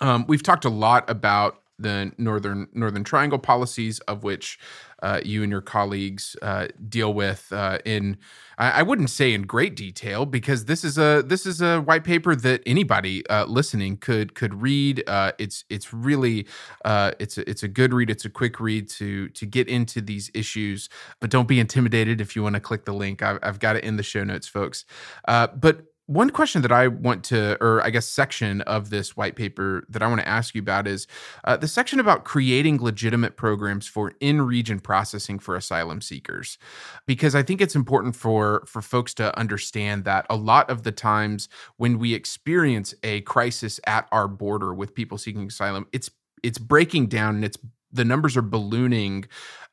Um, 0.00 0.24
we've 0.28 0.42
talked 0.42 0.64
a 0.64 0.70
lot 0.70 1.08
about 1.08 1.59
the 1.80 2.12
northern 2.18 2.68
northern 2.72 3.04
triangle 3.04 3.38
policies 3.38 4.00
of 4.00 4.22
which 4.22 4.58
uh, 5.02 5.20
you 5.24 5.42
and 5.42 5.50
your 5.50 5.60
colleagues 5.60 6.36
uh, 6.42 6.68
deal 6.88 7.12
with 7.14 7.52
uh, 7.52 7.78
in 7.84 8.18
I, 8.58 8.70
I, 8.70 8.82
wouldn't 8.82 9.08
say 9.08 9.32
in 9.32 9.42
great 9.42 9.74
detail 9.74 10.26
because 10.26 10.66
this 10.66 10.84
is 10.84 10.98
a 10.98 11.22
this 11.26 11.46
is 11.46 11.62
a 11.62 11.80
white 11.80 12.04
paper 12.04 12.36
that 12.36 12.62
anybody 12.66 13.26
uh, 13.28 13.46
listening 13.46 13.96
could 13.96 14.34
could 14.34 14.60
read. 14.60 15.02
Uh, 15.06 15.32
it's 15.38 15.64
it's 15.70 15.92
really 15.92 16.46
uh, 16.84 17.12
it's 17.18 17.38
a, 17.38 17.48
it's 17.48 17.62
a 17.62 17.68
good 17.68 17.94
read. 17.94 18.10
It's 18.10 18.24
a 18.24 18.30
quick 18.30 18.60
read 18.60 18.88
to 18.90 19.28
to 19.30 19.46
get 19.46 19.68
into 19.68 20.00
these 20.00 20.30
issues, 20.34 20.88
but 21.20 21.30
don't 21.30 21.48
be 21.48 21.58
intimidated 21.58 22.20
if 22.20 22.36
you 22.36 22.42
want 22.42 22.54
to 22.54 22.60
click 22.60 22.84
the 22.84 22.94
link. 22.94 23.22
I've, 23.22 23.38
I've 23.42 23.58
got 23.58 23.76
it 23.76 23.84
in 23.84 23.96
the 23.96 24.02
show 24.02 24.24
notes, 24.24 24.48
folks. 24.48 24.84
but 25.26 25.86
one 26.10 26.30
question 26.30 26.60
that 26.62 26.72
I 26.72 26.88
want 26.88 27.22
to, 27.26 27.56
or 27.62 27.80
I 27.84 27.90
guess 27.90 28.04
section 28.04 28.62
of 28.62 28.90
this 28.90 29.16
white 29.16 29.36
paper 29.36 29.84
that 29.88 30.02
I 30.02 30.08
want 30.08 30.20
to 30.20 30.26
ask 30.26 30.56
you 30.56 30.60
about 30.60 30.88
is 30.88 31.06
uh, 31.44 31.56
the 31.56 31.68
section 31.68 32.00
about 32.00 32.24
creating 32.24 32.82
legitimate 32.82 33.36
programs 33.36 33.86
for 33.86 34.14
in-region 34.18 34.80
processing 34.80 35.38
for 35.38 35.54
asylum 35.54 36.00
seekers, 36.00 36.58
because 37.06 37.36
I 37.36 37.44
think 37.44 37.60
it's 37.60 37.76
important 37.76 38.16
for 38.16 38.64
for 38.66 38.82
folks 38.82 39.14
to 39.14 39.38
understand 39.38 40.02
that 40.04 40.26
a 40.28 40.34
lot 40.34 40.68
of 40.68 40.82
the 40.82 40.90
times 40.90 41.48
when 41.76 42.00
we 42.00 42.12
experience 42.12 42.92
a 43.04 43.20
crisis 43.20 43.78
at 43.86 44.08
our 44.10 44.26
border 44.26 44.74
with 44.74 44.96
people 44.96 45.16
seeking 45.16 45.46
asylum, 45.46 45.86
it's 45.92 46.10
it's 46.42 46.58
breaking 46.58 47.06
down 47.06 47.36
and 47.36 47.44
it's 47.44 47.58
the 47.92 48.04
numbers 48.04 48.36
are 48.36 48.42
ballooning 48.42 49.26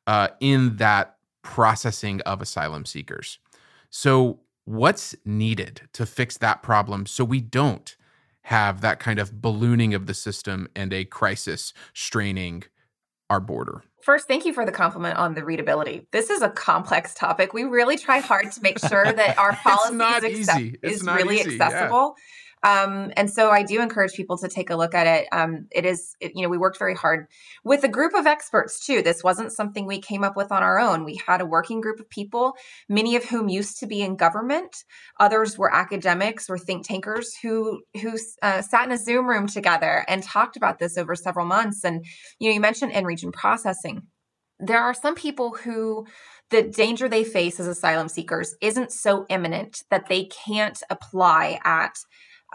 uh, 0.06 0.28
in 0.40 0.78
that 0.78 1.16
processing 1.42 2.22
of 2.22 2.44
asylum 2.44 2.86
seekers. 2.86 3.40
So 3.90 4.42
what's 4.68 5.16
needed 5.24 5.82
to 5.94 6.06
fix 6.06 6.38
that 6.38 6.62
problem 6.62 7.06
so 7.06 7.24
we 7.24 7.40
don't 7.40 7.96
have 8.42 8.82
that 8.82 9.00
kind 9.00 9.18
of 9.18 9.42
ballooning 9.42 9.94
of 9.94 10.08
the 10.08 10.14
system 10.14 10.68
and 10.76 10.94
a 10.94 11.06
crisis 11.06 11.74
straining 11.94 12.64
our 13.30 13.40
border. 13.40 13.84
First, 14.04 14.28
thank 14.28 14.46
you 14.46 14.52
for 14.52 14.66
the 14.66 14.72
compliment 14.72 15.18
on 15.18 15.36
the 15.36 15.44
readability. 15.44 16.08
This 16.12 16.30
is 16.30 16.42
a 16.42 16.50
complex 16.50 17.14
topic. 17.14 17.54
We 17.54 17.64
really 17.64 17.98
try 17.98 18.20
hard 18.20 18.52
to 18.52 18.62
make 18.62 18.80
sure 18.80 19.10
that 19.10 19.38
our 19.38 19.54
policy 19.64 20.26
is, 20.28 20.50
is 20.82 21.04
really 21.04 21.40
easy. 21.40 21.60
accessible. 21.60 22.16
Yeah. 22.18 22.24
Um, 22.64 23.12
and 23.16 23.30
so 23.30 23.52
I 23.52 23.64
do 23.64 23.82
encourage 23.82 24.14
people 24.14 24.38
to 24.40 24.48
take 24.48 24.70
a 24.70 24.76
look 24.76 24.96
at 24.96 25.06
it. 25.06 25.28
Um, 25.32 25.68
it 25.72 25.86
is, 25.86 26.16
it, 26.20 26.32
you 26.36 26.42
know, 26.42 26.50
we 26.50 26.58
worked 26.58 26.80
very 26.80 26.96
hard 26.96 27.28
with 27.64 27.84
a 27.84 27.88
group 27.88 28.14
of 28.16 28.26
experts 28.26 28.84
too. 28.84 29.02
This 29.02 29.24
wasn't 29.24 29.52
something 29.52 29.86
we 29.86 30.02
came 30.02 30.24
up 30.24 30.36
with 30.36 30.52
on 30.52 30.64
our 30.64 30.80
own. 30.80 31.06
We 31.06 31.22
had 31.26 31.40
a 31.40 31.46
working 31.46 31.82
group 31.82 32.00
of 32.00 32.10
people, 32.10 32.54
many 32.90 33.16
of 33.16 33.26
whom 33.26 33.48
used 33.48 33.80
to 33.80 33.88
be 33.88 34.02
in 34.02 34.16
government. 34.16 34.84
Others 35.20 35.58
were 35.58 35.74
academics 35.74 36.50
or 36.50 36.58
think 36.58 36.86
tankers 36.86 37.36
who 37.42 37.82
who 38.02 38.18
uh, 38.42 38.62
sat 38.62 38.86
in 38.86 38.92
a 38.92 38.98
Zoom 38.98 39.28
room 39.28 39.48
together 39.48 40.04
and 40.08 40.24
talked 40.24 40.58
about 40.58 40.80
this 40.80 40.98
over 40.98 41.16
several 41.16 41.46
months. 41.46 41.84
And 41.84 42.04
you 42.40 42.50
know, 42.50 42.54
you 42.56 42.60
mentioned 42.60 42.92
in 42.92 43.06
region 43.06 43.32
processing. 43.32 44.04
There 44.60 44.82
are 44.82 44.96
some 44.96 45.14
people 45.14 45.52
who 45.52 46.08
the 46.50 46.64
danger 46.64 47.08
they 47.08 47.24
face 47.24 47.60
as 47.60 47.68
asylum 47.68 48.10
seekers 48.10 48.56
isn't 48.62 48.92
so 48.92 49.26
imminent 49.30 49.84
that 49.92 50.08
they 50.08 50.26
can't 50.26 50.82
apply 50.90 51.60
at 51.64 51.98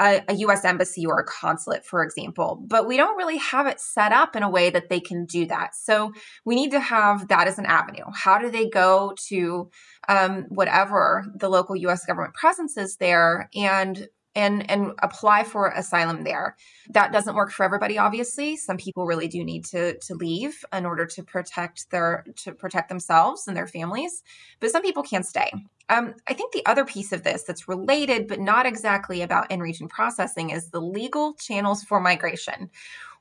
a, 0.01 0.23
a, 0.29 0.35
US 0.35 0.65
embassy 0.65 1.05
or 1.05 1.21
a 1.21 1.25
consulate, 1.25 1.85
for 1.85 2.03
example, 2.03 2.63
but 2.67 2.87
we 2.87 2.97
don't 2.97 3.17
really 3.17 3.37
have 3.37 3.67
it 3.67 3.81
set 3.81 4.13
up 4.13 4.35
in 4.35 4.43
a 4.43 4.51
way 4.51 4.71
that 4.71 4.89
they 4.89 5.01
can 5.01 5.27
do 5.27 5.47
that. 5.47 5.75
So 5.75 6.13
we 6.45 6.55
need 6.55 6.71
to 6.71 6.81
have 6.81 7.29
that 7.29 7.47
as 7.47 7.59
an 7.59 7.67
avenue. 7.67 8.05
How 8.15 8.39
do 8.39 8.51
they 8.51 8.69
go 8.69 9.15
to 9.29 9.71
um, 10.09 10.45
whatever 10.49 11.27
the 11.35 11.49
local 11.49 11.77
US 11.77 12.05
government 12.07 12.35
presence 12.35 12.77
is 12.77 12.97
there 12.97 13.51
and 13.55 14.09
and 14.35 14.69
and 14.71 14.93
apply 15.03 15.45
for 15.45 15.69
asylum 15.69 16.25
there. 16.25 16.57
That 16.91 17.13
doesn't 17.13 17.35
work 17.35 17.53
for 17.53 17.65
everybody 17.65 17.99
obviously. 17.99 18.57
Some 18.57 18.77
people 18.77 19.07
really 19.07 19.29
do 19.29 19.45
need 19.45 19.65
to 19.67 19.99
to 19.99 20.15
leave 20.15 20.65
in 20.73 20.87
order 20.87 21.07
to 21.07 21.23
protect 21.23 21.91
their 21.91 22.25
to 22.37 22.53
protect 22.53 22.89
themselves 22.89 23.47
and 23.47 23.57
their 23.57 23.67
families, 23.67 24.23
but 24.61 24.71
some 24.71 24.83
people 24.83 25.03
can 25.03 25.23
stay. 25.23 25.51
Um, 25.89 26.15
I 26.27 26.33
think 26.35 26.53
the 26.53 26.65
other 26.65 26.85
piece 26.85 27.13
of 27.13 27.23
this 27.23 27.43
that's 27.43 27.69
related 27.69 28.29
but 28.29 28.41
not 28.41 28.67
exactly 28.67 29.23
about 29.23 29.51
in 29.51 29.61
region 29.61 29.89
processing 29.89 30.51
is 30.51 30.71
the 30.71 30.81
legal 30.81 31.35
channels 31.35 31.83
for 31.83 32.01
migration. 32.01 32.71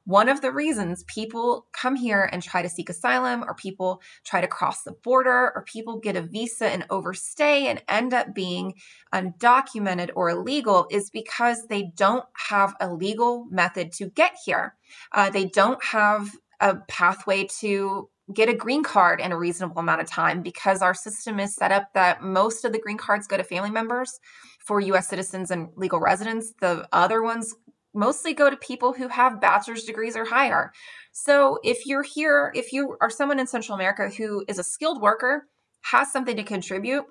One 0.05 0.29
of 0.29 0.41
the 0.41 0.51
reasons 0.51 1.03
people 1.03 1.67
come 1.73 1.95
here 1.95 2.27
and 2.31 2.41
try 2.41 2.61
to 2.61 2.69
seek 2.69 2.89
asylum, 2.89 3.43
or 3.43 3.53
people 3.53 4.01
try 4.25 4.41
to 4.41 4.47
cross 4.47 4.83
the 4.83 4.91
border, 4.91 5.51
or 5.55 5.63
people 5.67 5.99
get 5.99 6.15
a 6.15 6.21
visa 6.21 6.67
and 6.67 6.85
overstay 6.89 7.67
and 7.67 7.83
end 7.87 8.13
up 8.13 8.33
being 8.33 8.73
undocumented 9.13 10.09
or 10.15 10.29
illegal 10.29 10.87
is 10.89 11.09
because 11.09 11.67
they 11.67 11.91
don't 11.95 12.25
have 12.49 12.73
a 12.79 12.91
legal 12.91 13.45
method 13.51 13.91
to 13.93 14.09
get 14.09 14.35
here. 14.43 14.75
Uh, 15.11 15.29
they 15.29 15.45
don't 15.45 15.83
have 15.83 16.31
a 16.59 16.75
pathway 16.87 17.47
to 17.59 18.09
get 18.33 18.49
a 18.49 18.53
green 18.53 18.83
card 18.83 19.19
in 19.19 19.31
a 19.31 19.37
reasonable 19.37 19.79
amount 19.79 20.01
of 20.01 20.07
time 20.07 20.41
because 20.41 20.81
our 20.81 20.93
system 20.93 21.39
is 21.39 21.55
set 21.55 21.71
up 21.71 21.93
that 21.93 22.23
most 22.23 22.63
of 22.63 22.71
the 22.71 22.79
green 22.79 22.97
cards 22.97 23.27
go 23.27 23.37
to 23.37 23.43
family 23.43 23.71
members 23.71 24.19
for 24.59 24.79
US 24.79 25.07
citizens 25.09 25.51
and 25.51 25.69
legal 25.75 25.99
residents. 25.99 26.53
The 26.61 26.87
other 26.91 27.21
ones 27.21 27.55
mostly 27.93 28.33
go 28.33 28.49
to 28.49 28.57
people 28.57 28.93
who 28.93 29.07
have 29.07 29.41
bachelor's 29.41 29.83
degrees 29.83 30.15
or 30.15 30.25
higher. 30.25 30.71
So 31.11 31.59
if 31.63 31.85
you're 31.85 32.03
here, 32.03 32.51
if 32.55 32.71
you 32.71 32.97
are 33.01 33.09
someone 33.09 33.39
in 33.39 33.47
Central 33.47 33.75
America 33.75 34.09
who 34.09 34.45
is 34.47 34.59
a 34.59 34.63
skilled 34.63 35.01
worker, 35.01 35.47
has 35.83 36.11
something 36.11 36.35
to 36.37 36.43
contribute, 36.43 37.05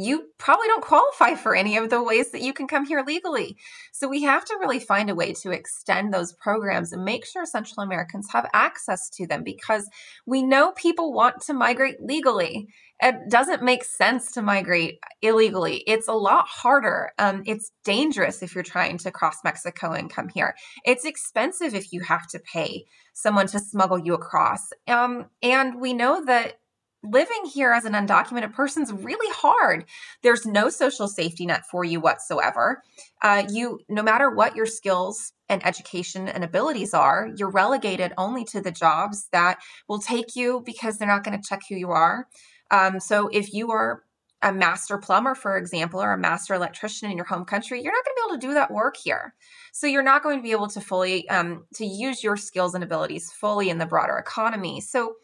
you 0.00 0.28
probably 0.38 0.66
don't 0.66 0.82
qualify 0.82 1.34
for 1.34 1.54
any 1.54 1.76
of 1.76 1.90
the 1.90 2.02
ways 2.02 2.30
that 2.32 2.40
you 2.40 2.52
can 2.52 2.66
come 2.66 2.86
here 2.86 3.04
legally. 3.06 3.56
So 3.92 4.08
we 4.08 4.22
have 4.22 4.44
to 4.46 4.56
really 4.58 4.80
find 4.80 5.10
a 5.10 5.14
way 5.14 5.34
to 5.34 5.50
extend 5.50 6.12
those 6.12 6.32
programs 6.32 6.92
and 6.92 7.04
make 7.04 7.26
sure 7.26 7.44
Central 7.44 7.84
Americans 7.84 8.28
have 8.32 8.48
access 8.54 9.10
to 9.10 9.26
them 9.26 9.44
because 9.44 9.88
we 10.26 10.42
know 10.42 10.72
people 10.72 11.12
want 11.12 11.42
to 11.42 11.52
migrate 11.52 12.02
legally. 12.02 12.68
It 13.02 13.14
doesn't 13.28 13.62
make 13.62 13.84
sense 13.84 14.32
to 14.32 14.42
migrate 14.42 15.00
illegally. 15.22 15.82
It's 15.86 16.08
a 16.08 16.12
lot 16.12 16.46
harder. 16.48 17.12
Um, 17.18 17.42
it's 17.46 17.72
dangerous 17.84 18.42
if 18.42 18.54
you're 18.54 18.64
trying 18.64 18.98
to 18.98 19.10
cross 19.10 19.36
Mexico 19.44 19.92
and 19.92 20.10
come 20.10 20.28
here. 20.28 20.54
It's 20.84 21.04
expensive 21.04 21.74
if 21.74 21.92
you 21.92 22.00
have 22.02 22.26
to 22.28 22.38
pay 22.38 22.84
someone 23.12 23.46
to 23.48 23.58
smuggle 23.58 23.98
you 23.98 24.14
across. 24.14 24.70
Um, 24.86 25.26
and 25.42 25.80
we 25.80 25.92
know 25.92 26.24
that 26.24 26.54
living 27.02 27.44
here 27.52 27.72
as 27.72 27.84
an 27.84 27.92
undocumented 27.94 28.52
person 28.52 28.82
is 28.82 28.92
really 28.92 29.32
hard. 29.34 29.84
There's 30.22 30.44
no 30.44 30.68
social 30.68 31.08
safety 31.08 31.46
net 31.46 31.64
for 31.70 31.84
you 31.84 32.00
whatsoever. 32.00 32.82
Uh, 33.22 33.44
you, 33.50 33.80
no 33.88 34.02
matter 34.02 34.30
what 34.30 34.56
your 34.56 34.66
skills 34.66 35.32
and 35.48 35.64
education 35.66 36.28
and 36.28 36.44
abilities 36.44 36.94
are, 36.94 37.30
you're 37.36 37.50
relegated 37.50 38.12
only 38.18 38.44
to 38.46 38.60
the 38.60 38.70
jobs 38.70 39.28
that 39.32 39.58
will 39.88 39.98
take 39.98 40.36
you 40.36 40.62
because 40.64 40.98
they're 40.98 41.08
not 41.08 41.24
going 41.24 41.40
to 41.40 41.48
check 41.48 41.62
who 41.68 41.76
you 41.76 41.90
are. 41.90 42.26
Um, 42.70 43.00
so 43.00 43.28
if 43.28 43.52
you 43.52 43.70
are 43.72 44.02
a 44.42 44.52
master 44.52 44.96
plumber, 44.96 45.34
for 45.34 45.58
example, 45.58 46.00
or 46.00 46.12
a 46.12 46.18
master 46.18 46.54
electrician 46.54 47.10
in 47.10 47.16
your 47.16 47.26
home 47.26 47.44
country, 47.44 47.82
you're 47.82 47.92
not 47.92 48.04
going 48.04 48.14
to 48.14 48.20
be 48.20 48.30
able 48.30 48.40
to 48.40 48.46
do 48.46 48.54
that 48.54 48.70
work 48.70 48.96
here. 48.96 49.34
So 49.72 49.86
you're 49.86 50.02
not 50.02 50.22
going 50.22 50.38
to 50.38 50.42
be 50.42 50.52
able 50.52 50.68
to 50.68 50.80
fully 50.80 51.28
um, 51.28 51.64
to 51.74 51.84
use 51.84 52.24
your 52.24 52.36
skills 52.36 52.74
and 52.74 52.82
abilities 52.82 53.30
fully 53.30 53.68
in 53.68 53.78
the 53.78 53.86
broader 53.86 54.16
economy. 54.16 54.80
So 54.80 55.14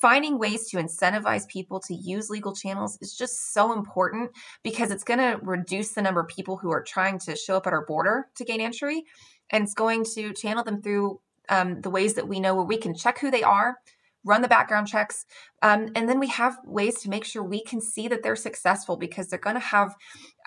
finding 0.00 0.38
ways 0.38 0.68
to 0.68 0.76
incentivize 0.76 1.46
people 1.48 1.80
to 1.80 1.94
use 1.94 2.30
legal 2.30 2.54
channels 2.54 2.98
is 3.00 3.16
just 3.16 3.52
so 3.52 3.72
important 3.72 4.30
because 4.62 4.90
it's 4.90 5.04
going 5.04 5.18
to 5.18 5.38
reduce 5.42 5.92
the 5.92 6.02
number 6.02 6.20
of 6.20 6.28
people 6.28 6.56
who 6.56 6.70
are 6.70 6.82
trying 6.82 7.18
to 7.18 7.36
show 7.36 7.56
up 7.56 7.66
at 7.66 7.72
our 7.72 7.84
border 7.86 8.26
to 8.36 8.44
gain 8.44 8.60
entry 8.60 9.04
and 9.50 9.64
it's 9.64 9.74
going 9.74 10.04
to 10.04 10.32
channel 10.32 10.64
them 10.64 10.82
through 10.82 11.20
um, 11.48 11.80
the 11.80 11.90
ways 11.90 12.14
that 12.14 12.28
we 12.28 12.40
know 12.40 12.54
where 12.54 12.64
we 12.64 12.76
can 12.76 12.94
check 12.94 13.18
who 13.18 13.30
they 13.30 13.42
are 13.42 13.76
run 14.24 14.42
the 14.42 14.48
background 14.48 14.86
checks 14.86 15.24
um, 15.62 15.88
and 15.94 16.08
then 16.08 16.18
we 16.18 16.28
have 16.28 16.58
ways 16.64 17.00
to 17.00 17.08
make 17.08 17.24
sure 17.24 17.42
we 17.42 17.62
can 17.62 17.80
see 17.80 18.08
that 18.08 18.22
they're 18.22 18.36
successful 18.36 18.96
because 18.96 19.28
they're 19.28 19.38
going 19.38 19.54
to 19.54 19.60
have 19.60 19.94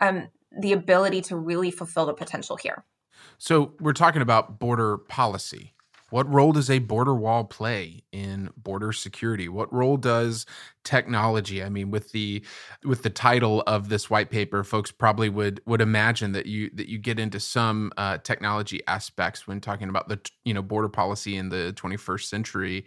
um, 0.02 0.28
the 0.60 0.74
ability 0.74 1.22
to 1.22 1.38
really 1.38 1.72
fulfill 1.72 2.06
the 2.06 2.14
potential 2.14 2.58
here. 2.58 2.86
So 3.38 3.74
we're 3.80 3.94
talking 3.94 4.22
about 4.22 4.60
border 4.60 4.98
policy 4.98 5.74
what 6.12 6.32
role 6.32 6.52
does 6.52 6.70
a 6.70 6.80
border 6.80 7.16
wall 7.16 7.46
play 7.46 8.04
in 8.12 8.50
border 8.56 8.92
security? 8.92 9.50
What 9.50 9.74
role 9.74 9.98
does 9.98 10.46
technology? 10.84 11.64
I 11.64 11.70
mean, 11.70 11.90
with 11.90 12.12
the 12.12 12.44
with 12.84 13.04
the 13.04 13.10
title 13.10 13.64
of 13.66 13.90
this 13.90 14.10
white 14.10 14.30
paper, 14.30 14.64
folks 14.64 14.92
probably 14.92 15.30
would 15.30 15.62
would 15.66 15.82
imagine 15.82 16.34
that 16.34 16.46
you 16.46 16.70
that 16.76 16.90
you 16.90 16.98
get 16.98 17.20
into 17.20 17.40
some 17.40 17.92
uh, 17.98 18.18
technology 18.20 18.82
aspects 18.88 19.48
when 19.48 19.62
talking 19.62 19.90
about 19.90 20.10
the 20.10 20.20
you 20.44 20.54
know 20.54 20.62
border 20.62 20.90
policy 20.90 21.36
in 21.36 21.50
the 21.50 21.74
21st 21.78 22.24
century. 22.26 22.86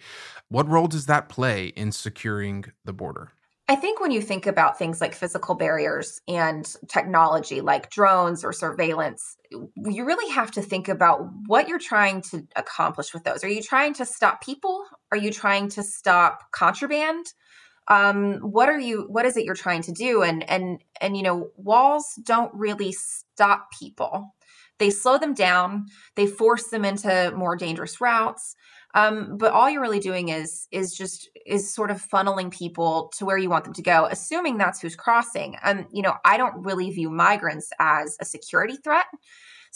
What 0.48 0.68
role 0.68 0.86
does 0.86 1.06
that 1.06 1.28
play 1.28 1.68
in 1.68 1.92
securing 1.92 2.66
the 2.84 2.92
border? 2.92 3.32
I 3.66 3.76
think 3.76 3.98
when 3.98 4.10
you 4.10 4.20
think 4.20 4.46
about 4.46 4.78
things 4.78 5.00
like 5.00 5.14
physical 5.14 5.54
barriers 5.54 6.20
and 6.28 6.70
technology 6.88 7.62
like 7.62 7.88
drones 7.88 8.44
or 8.44 8.52
surveillance, 8.52 9.38
you 9.50 10.04
really 10.04 10.30
have 10.34 10.50
to 10.52 10.62
think 10.62 10.88
about 10.88 11.26
what 11.46 11.66
you're 11.66 11.78
trying 11.78 12.20
to 12.30 12.46
accomplish 12.56 13.14
with 13.14 13.24
those. 13.24 13.42
Are 13.42 13.48
you 13.48 13.62
trying 13.62 13.94
to 13.94 14.04
stop 14.04 14.42
people? 14.42 14.84
Are 15.10 15.16
you 15.16 15.30
trying 15.30 15.70
to 15.70 15.82
stop 15.82 16.52
contraband? 16.52 17.24
Um, 17.88 18.34
what 18.40 18.68
are 18.68 18.78
you 18.78 19.06
what 19.08 19.24
is 19.24 19.36
it 19.36 19.44
you're 19.44 19.54
trying 19.54 19.82
to 19.82 19.92
do? 19.92 20.22
And 20.22 20.48
and 20.48 20.82
and 21.00 21.16
you 21.16 21.22
know, 21.22 21.48
walls 21.56 22.04
don't 22.22 22.52
really 22.54 22.92
stop 22.92 23.68
people. 23.78 24.34
They 24.78 24.90
slow 24.90 25.16
them 25.16 25.32
down, 25.32 25.86
they 26.16 26.26
force 26.26 26.68
them 26.68 26.84
into 26.84 27.32
more 27.34 27.56
dangerous 27.56 28.00
routes. 28.00 28.56
Um, 28.94 29.36
but 29.36 29.52
all 29.52 29.68
you're 29.68 29.82
really 29.82 30.00
doing 30.00 30.28
is 30.28 30.68
is 30.70 30.94
just 30.94 31.28
is 31.44 31.74
sort 31.74 31.90
of 31.90 32.02
funneling 32.02 32.50
people 32.50 33.12
to 33.18 33.24
where 33.24 33.36
you 33.36 33.50
want 33.50 33.64
them 33.64 33.74
to 33.74 33.82
go, 33.82 34.06
assuming 34.06 34.56
that's 34.56 34.80
who's 34.80 34.96
crossing. 34.96 35.56
Um, 35.62 35.86
you 35.92 36.02
know, 36.02 36.14
I 36.24 36.36
don't 36.36 36.64
really 36.64 36.90
view 36.90 37.10
migrants 37.10 37.70
as 37.80 38.16
a 38.20 38.24
security 38.24 38.76
threat. 38.82 39.06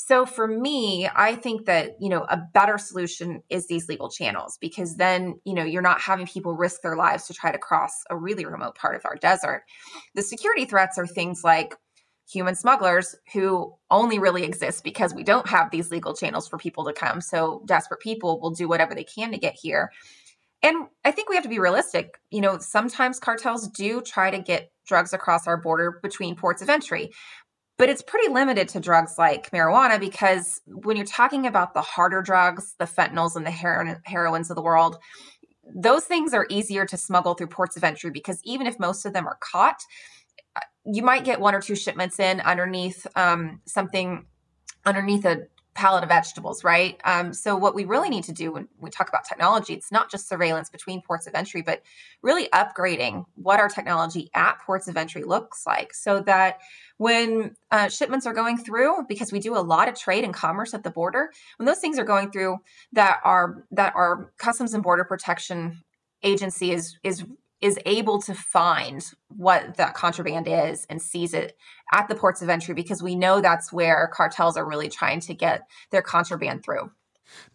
So 0.00 0.26
for 0.26 0.46
me, 0.46 1.08
I 1.12 1.34
think 1.34 1.66
that, 1.66 1.96
you 2.00 2.08
know, 2.08 2.24
a 2.28 2.38
better 2.54 2.78
solution 2.78 3.42
is 3.50 3.66
these 3.66 3.88
legal 3.88 4.08
channels 4.08 4.56
because 4.60 4.96
then, 4.96 5.40
you 5.44 5.54
know, 5.54 5.64
you're 5.64 5.82
not 5.82 6.00
having 6.00 6.28
people 6.28 6.54
risk 6.54 6.82
their 6.82 6.94
lives 6.94 7.26
to 7.26 7.34
try 7.34 7.50
to 7.50 7.58
cross 7.58 7.90
a 8.08 8.16
really 8.16 8.46
remote 8.46 8.76
part 8.76 8.94
of 8.94 9.04
our 9.04 9.16
desert. 9.16 9.64
The 10.14 10.22
security 10.22 10.66
threats 10.66 10.98
are 10.98 11.06
things 11.06 11.40
like 11.42 11.74
human 12.30 12.54
smugglers 12.54 13.16
who 13.32 13.74
only 13.90 14.18
really 14.18 14.44
exist 14.44 14.84
because 14.84 15.14
we 15.14 15.22
don't 15.22 15.48
have 15.48 15.70
these 15.70 15.90
legal 15.90 16.14
channels 16.14 16.46
for 16.46 16.58
people 16.58 16.84
to 16.84 16.92
come. 16.92 17.20
So 17.20 17.62
desperate 17.64 18.00
people 18.00 18.40
will 18.40 18.50
do 18.50 18.68
whatever 18.68 18.94
they 18.94 19.04
can 19.04 19.32
to 19.32 19.38
get 19.38 19.54
here. 19.54 19.90
And 20.62 20.88
I 21.04 21.12
think 21.12 21.28
we 21.28 21.36
have 21.36 21.44
to 21.44 21.50
be 21.50 21.60
realistic. 21.60 22.18
You 22.30 22.40
know, 22.40 22.58
sometimes 22.58 23.20
cartels 23.20 23.68
do 23.68 24.00
try 24.02 24.30
to 24.30 24.38
get 24.38 24.70
drugs 24.86 25.12
across 25.12 25.46
our 25.46 25.56
border 25.56 26.00
between 26.02 26.34
ports 26.34 26.60
of 26.62 26.68
entry, 26.68 27.12
but 27.78 27.88
it's 27.88 28.02
pretty 28.02 28.32
limited 28.32 28.68
to 28.70 28.80
drugs 28.80 29.14
like 29.16 29.50
marijuana 29.50 30.00
because 30.00 30.60
when 30.66 30.96
you're 30.96 31.06
talking 31.06 31.46
about 31.46 31.74
the 31.74 31.82
harder 31.82 32.22
drugs, 32.22 32.74
the 32.78 32.86
fentanyls 32.86 33.36
and 33.36 33.46
the 33.46 33.50
heroin, 33.50 34.00
heroines 34.04 34.50
of 34.50 34.56
the 34.56 34.62
world, 34.62 34.98
those 35.74 36.04
things 36.04 36.34
are 36.34 36.46
easier 36.50 36.84
to 36.86 36.96
smuggle 36.96 37.34
through 37.34 37.46
ports 37.46 37.76
of 37.76 37.84
entry 37.84 38.10
because 38.10 38.40
even 38.42 38.66
if 38.66 38.80
most 38.80 39.06
of 39.06 39.12
them 39.12 39.26
are 39.26 39.38
caught, 39.40 39.80
you 40.90 41.02
might 41.02 41.24
get 41.24 41.40
one 41.40 41.54
or 41.54 41.60
two 41.60 41.76
shipments 41.76 42.18
in 42.18 42.40
underneath 42.40 43.06
um, 43.14 43.60
something 43.66 44.26
underneath 44.86 45.24
a 45.26 45.42
pallet 45.74 46.02
of 46.02 46.08
vegetables, 46.08 46.64
right? 46.64 47.00
Um, 47.04 47.32
so 47.32 47.54
what 47.56 47.72
we 47.72 47.84
really 47.84 48.08
need 48.08 48.24
to 48.24 48.32
do 48.32 48.50
when 48.50 48.66
we 48.80 48.90
talk 48.90 49.08
about 49.08 49.24
technology, 49.24 49.74
it's 49.74 49.92
not 49.92 50.10
just 50.10 50.28
surveillance 50.28 50.70
between 50.70 51.02
ports 51.02 51.28
of 51.28 51.34
entry, 51.34 51.62
but 51.62 51.82
really 52.20 52.48
upgrading 52.48 53.26
what 53.36 53.60
our 53.60 53.68
technology 53.68 54.28
at 54.34 54.58
ports 54.66 54.88
of 54.88 54.96
entry 54.96 55.22
looks 55.22 55.64
like, 55.66 55.94
so 55.94 56.20
that 56.20 56.58
when 56.96 57.54
uh, 57.70 57.88
shipments 57.88 58.26
are 58.26 58.32
going 58.32 58.58
through, 58.58 59.04
because 59.08 59.30
we 59.30 59.38
do 59.38 59.56
a 59.56 59.60
lot 59.60 59.88
of 59.88 59.94
trade 59.94 60.24
and 60.24 60.34
commerce 60.34 60.74
at 60.74 60.82
the 60.82 60.90
border, 60.90 61.30
when 61.58 61.66
those 61.66 61.78
things 61.78 61.96
are 61.96 62.04
going 62.04 62.32
through, 62.32 62.56
that 62.92 63.20
our 63.22 63.64
that 63.70 63.94
our 63.94 64.32
Customs 64.36 64.74
and 64.74 64.82
Border 64.82 65.04
Protection 65.04 65.84
agency 66.24 66.72
is 66.72 66.98
is 67.04 67.24
is 67.60 67.78
able 67.86 68.20
to 68.22 68.34
find 68.34 69.04
what 69.28 69.76
that 69.76 69.94
contraband 69.94 70.46
is 70.48 70.86
and 70.88 71.02
seize 71.02 71.34
it 71.34 71.56
at 71.92 72.08
the 72.08 72.14
ports 72.14 72.42
of 72.42 72.48
entry 72.48 72.74
because 72.74 73.02
we 73.02 73.14
know 73.14 73.40
that's 73.40 73.72
where 73.72 74.10
cartels 74.12 74.56
are 74.56 74.68
really 74.68 74.88
trying 74.88 75.20
to 75.20 75.34
get 75.34 75.62
their 75.90 76.02
contraband 76.02 76.62
through. 76.64 76.90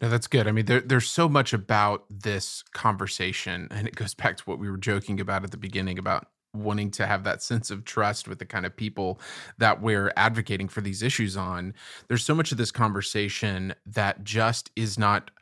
No, 0.00 0.08
that's 0.08 0.26
good. 0.26 0.46
I 0.46 0.52
mean, 0.52 0.66
there, 0.66 0.80
there's 0.80 1.08
so 1.08 1.28
much 1.28 1.52
about 1.52 2.04
this 2.08 2.62
conversation, 2.72 3.68
and 3.70 3.88
it 3.88 3.96
goes 3.96 4.14
back 4.14 4.36
to 4.36 4.44
what 4.44 4.58
we 4.58 4.70
were 4.70 4.76
joking 4.76 5.20
about 5.20 5.44
at 5.44 5.50
the 5.50 5.56
beginning 5.56 5.98
about 5.98 6.28
wanting 6.52 6.90
to 6.92 7.06
have 7.06 7.24
that 7.24 7.42
sense 7.42 7.70
of 7.70 7.84
trust 7.84 8.28
with 8.28 8.38
the 8.38 8.44
kind 8.44 8.64
of 8.64 8.76
people 8.76 9.20
that 9.58 9.82
we're 9.82 10.12
advocating 10.16 10.68
for 10.68 10.80
these 10.80 11.02
issues 11.02 11.36
on. 11.36 11.74
There's 12.08 12.24
so 12.24 12.34
much 12.34 12.52
of 12.52 12.58
this 12.58 12.70
conversation 12.70 13.74
that 13.86 14.22
just 14.22 14.70
is 14.76 14.96
not 14.96 15.32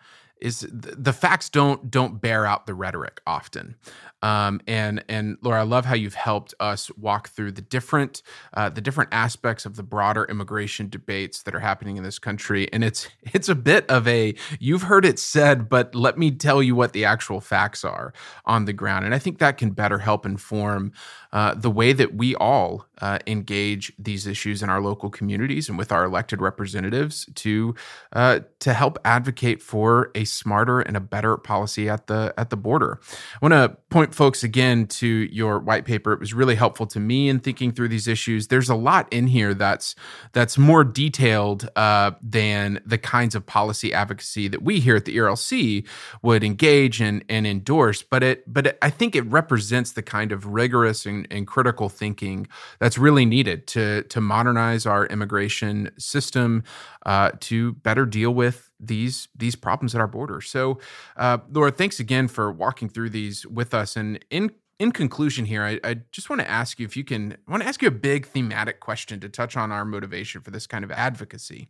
is 0.42 0.66
the 0.70 1.12
facts 1.12 1.48
don't 1.48 1.90
don't 1.90 2.20
bear 2.20 2.44
out 2.44 2.66
the 2.66 2.74
rhetoric 2.74 3.20
often. 3.26 3.76
Um, 4.22 4.60
and 4.66 5.04
and 5.08 5.36
Laura, 5.42 5.60
I 5.60 5.64
love 5.64 5.84
how 5.84 5.94
you've 5.94 6.14
helped 6.14 6.54
us 6.60 6.90
walk 6.96 7.28
through 7.28 7.52
the 7.52 7.62
different 7.62 8.22
uh, 8.54 8.68
the 8.68 8.80
different 8.80 9.10
aspects 9.12 9.66
of 9.66 9.76
the 9.76 9.82
broader 9.82 10.24
immigration 10.24 10.88
debates 10.88 11.42
that 11.42 11.54
are 11.54 11.60
happening 11.60 11.96
in 11.96 12.02
this 12.02 12.18
country. 12.18 12.72
And 12.72 12.84
it's 12.84 13.08
it's 13.22 13.48
a 13.48 13.54
bit 13.54 13.88
of 13.88 14.06
a 14.06 14.34
you've 14.58 14.82
heard 14.82 15.04
it 15.04 15.18
said, 15.18 15.68
but 15.68 15.94
let 15.94 16.18
me 16.18 16.30
tell 16.30 16.62
you 16.62 16.74
what 16.74 16.92
the 16.92 17.04
actual 17.04 17.40
facts 17.40 17.84
are 17.84 18.12
on 18.44 18.64
the 18.64 18.72
ground. 18.72 19.04
And 19.04 19.14
I 19.14 19.18
think 19.18 19.38
that 19.38 19.58
can 19.58 19.70
better 19.70 19.98
help 19.98 20.26
inform 20.26 20.92
uh, 21.32 21.54
the 21.54 21.70
way 21.70 21.92
that 21.92 22.14
we 22.14 22.34
all 22.36 22.86
uh, 23.00 23.18
engage 23.26 23.92
these 23.98 24.26
issues 24.26 24.62
in 24.62 24.70
our 24.70 24.80
local 24.80 25.10
communities 25.10 25.68
and 25.68 25.78
with 25.78 25.90
our 25.90 26.04
elected 26.04 26.40
representatives 26.40 27.26
to 27.34 27.74
uh, 28.12 28.40
to 28.60 28.72
help 28.72 28.98
advocate 29.04 29.62
for 29.62 30.10
a 30.14 30.24
smarter 30.32 30.80
and 30.80 30.96
a 30.96 31.00
better 31.00 31.36
policy 31.36 31.88
at 31.88 32.06
the 32.06 32.34
at 32.36 32.50
the 32.50 32.56
border. 32.56 33.00
I 33.34 33.46
want 33.46 33.52
to 33.52 33.76
point 33.90 34.14
folks 34.14 34.42
again 34.42 34.86
to 34.86 35.06
your 35.06 35.58
white 35.58 35.84
paper. 35.84 36.12
It 36.12 36.20
was 36.20 36.34
really 36.34 36.54
helpful 36.54 36.86
to 36.86 37.00
me 37.00 37.28
in 37.28 37.40
thinking 37.40 37.72
through 37.72 37.88
these 37.88 38.08
issues. 38.08 38.48
There's 38.48 38.68
a 38.68 38.74
lot 38.74 39.12
in 39.12 39.26
here 39.26 39.54
that's 39.54 39.94
that's 40.32 40.58
more 40.58 40.84
detailed 40.84 41.68
uh, 41.76 42.12
than 42.22 42.80
the 42.86 42.98
kinds 42.98 43.34
of 43.34 43.46
policy 43.46 43.92
advocacy 43.92 44.48
that 44.48 44.62
we 44.62 44.80
here 44.80 44.96
at 44.96 45.04
the 45.04 45.16
ERLC 45.16 45.86
would 46.22 46.42
engage 46.44 47.00
and 47.00 47.24
and 47.28 47.46
endorse. 47.46 48.02
But 48.02 48.22
it 48.22 48.52
but 48.52 48.68
it, 48.68 48.78
I 48.82 48.90
think 48.90 49.14
it 49.14 49.26
represents 49.26 49.92
the 49.92 50.02
kind 50.02 50.32
of 50.32 50.46
rigorous 50.46 51.06
and 51.06 51.26
and, 51.30 51.46
critical 51.46 51.88
thinking 51.88 52.46
that's 52.78 52.96
really 52.96 53.26
needed 53.26 53.66
to 53.66 54.02
to 54.04 54.20
modernize 54.20 54.86
our 54.86 55.06
immigration 55.06 55.90
system 55.98 56.64
uh, 57.04 57.32
to 57.40 57.72
better 57.74 58.06
deal 58.06 58.32
with 58.32 58.70
these 58.82 59.28
these 59.34 59.54
problems 59.54 59.94
at 59.94 60.00
our 60.00 60.08
border. 60.08 60.40
So, 60.40 60.78
uh, 61.16 61.38
Laura, 61.50 61.70
thanks 61.70 62.00
again 62.00 62.28
for 62.28 62.50
walking 62.50 62.88
through 62.88 63.10
these 63.10 63.46
with 63.46 63.72
us. 63.72 63.96
And 63.96 64.22
in 64.30 64.50
in 64.78 64.90
conclusion, 64.90 65.44
here, 65.44 65.62
I, 65.62 65.78
I 65.84 66.00
just 66.10 66.28
want 66.28 66.40
to 66.40 66.50
ask 66.50 66.80
you 66.80 66.86
if 66.86 66.96
you 66.96 67.04
can. 67.04 67.36
I 67.46 67.50
want 67.50 67.62
to 67.62 67.68
ask 67.68 67.80
you 67.80 67.88
a 67.88 67.92
big 67.92 68.26
thematic 68.26 68.80
question 68.80 69.20
to 69.20 69.28
touch 69.28 69.56
on 69.56 69.70
our 69.70 69.84
motivation 69.84 70.40
for 70.40 70.50
this 70.50 70.66
kind 70.66 70.84
of 70.84 70.90
advocacy. 70.90 71.68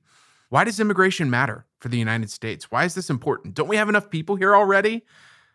Why 0.48 0.64
does 0.64 0.81
immigration 0.81 1.31
matter 1.31 1.66
for 1.79 1.88
the 1.88 1.98
United 1.98 2.31
States? 2.31 2.70
Why 2.70 2.85
is 2.85 2.94
this 2.94 3.09
important? 3.11 3.55
Don't 3.55 3.68
we 3.68 3.77
have 3.77 3.88
enough 3.88 4.11
people 4.11 4.37
here 4.37 4.55
already? 4.55 5.03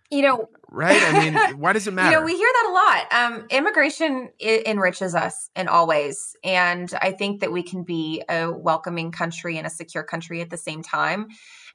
You 0.10 0.22
know, 0.22 0.50
right? 0.70 1.02
I 1.02 1.20
mean, 1.20 1.34
why 1.60 1.74
does 1.74 1.88
it 1.88 1.93
matter? 1.93 2.12
You 2.12 2.20
know, 2.20 2.26
we 2.26 2.36
hear 2.36 2.48
that 2.48 2.70
a 2.70 2.74
lot. 2.74 3.39
Um, 3.39 3.48
immigration 3.50 4.30
enriches 4.39 5.15
us 5.15 5.50
in 5.56 5.67
all 5.67 5.88
ways, 5.88 6.36
and 6.43 6.91
I 7.02 7.12
think 7.12 7.41
that 7.41 7.52
we 7.52 7.63
can 7.63 7.84
be 7.84 8.24
a 8.30 8.52
welcoming 8.52 9.12
country 9.12 9.58
and 9.58 9.67
a 9.67 9.70
secure 9.70 10.04
country 10.04 10.41
at 10.41 10.50
the 10.50 10.58
same 10.58 10.82
time. 10.82 11.28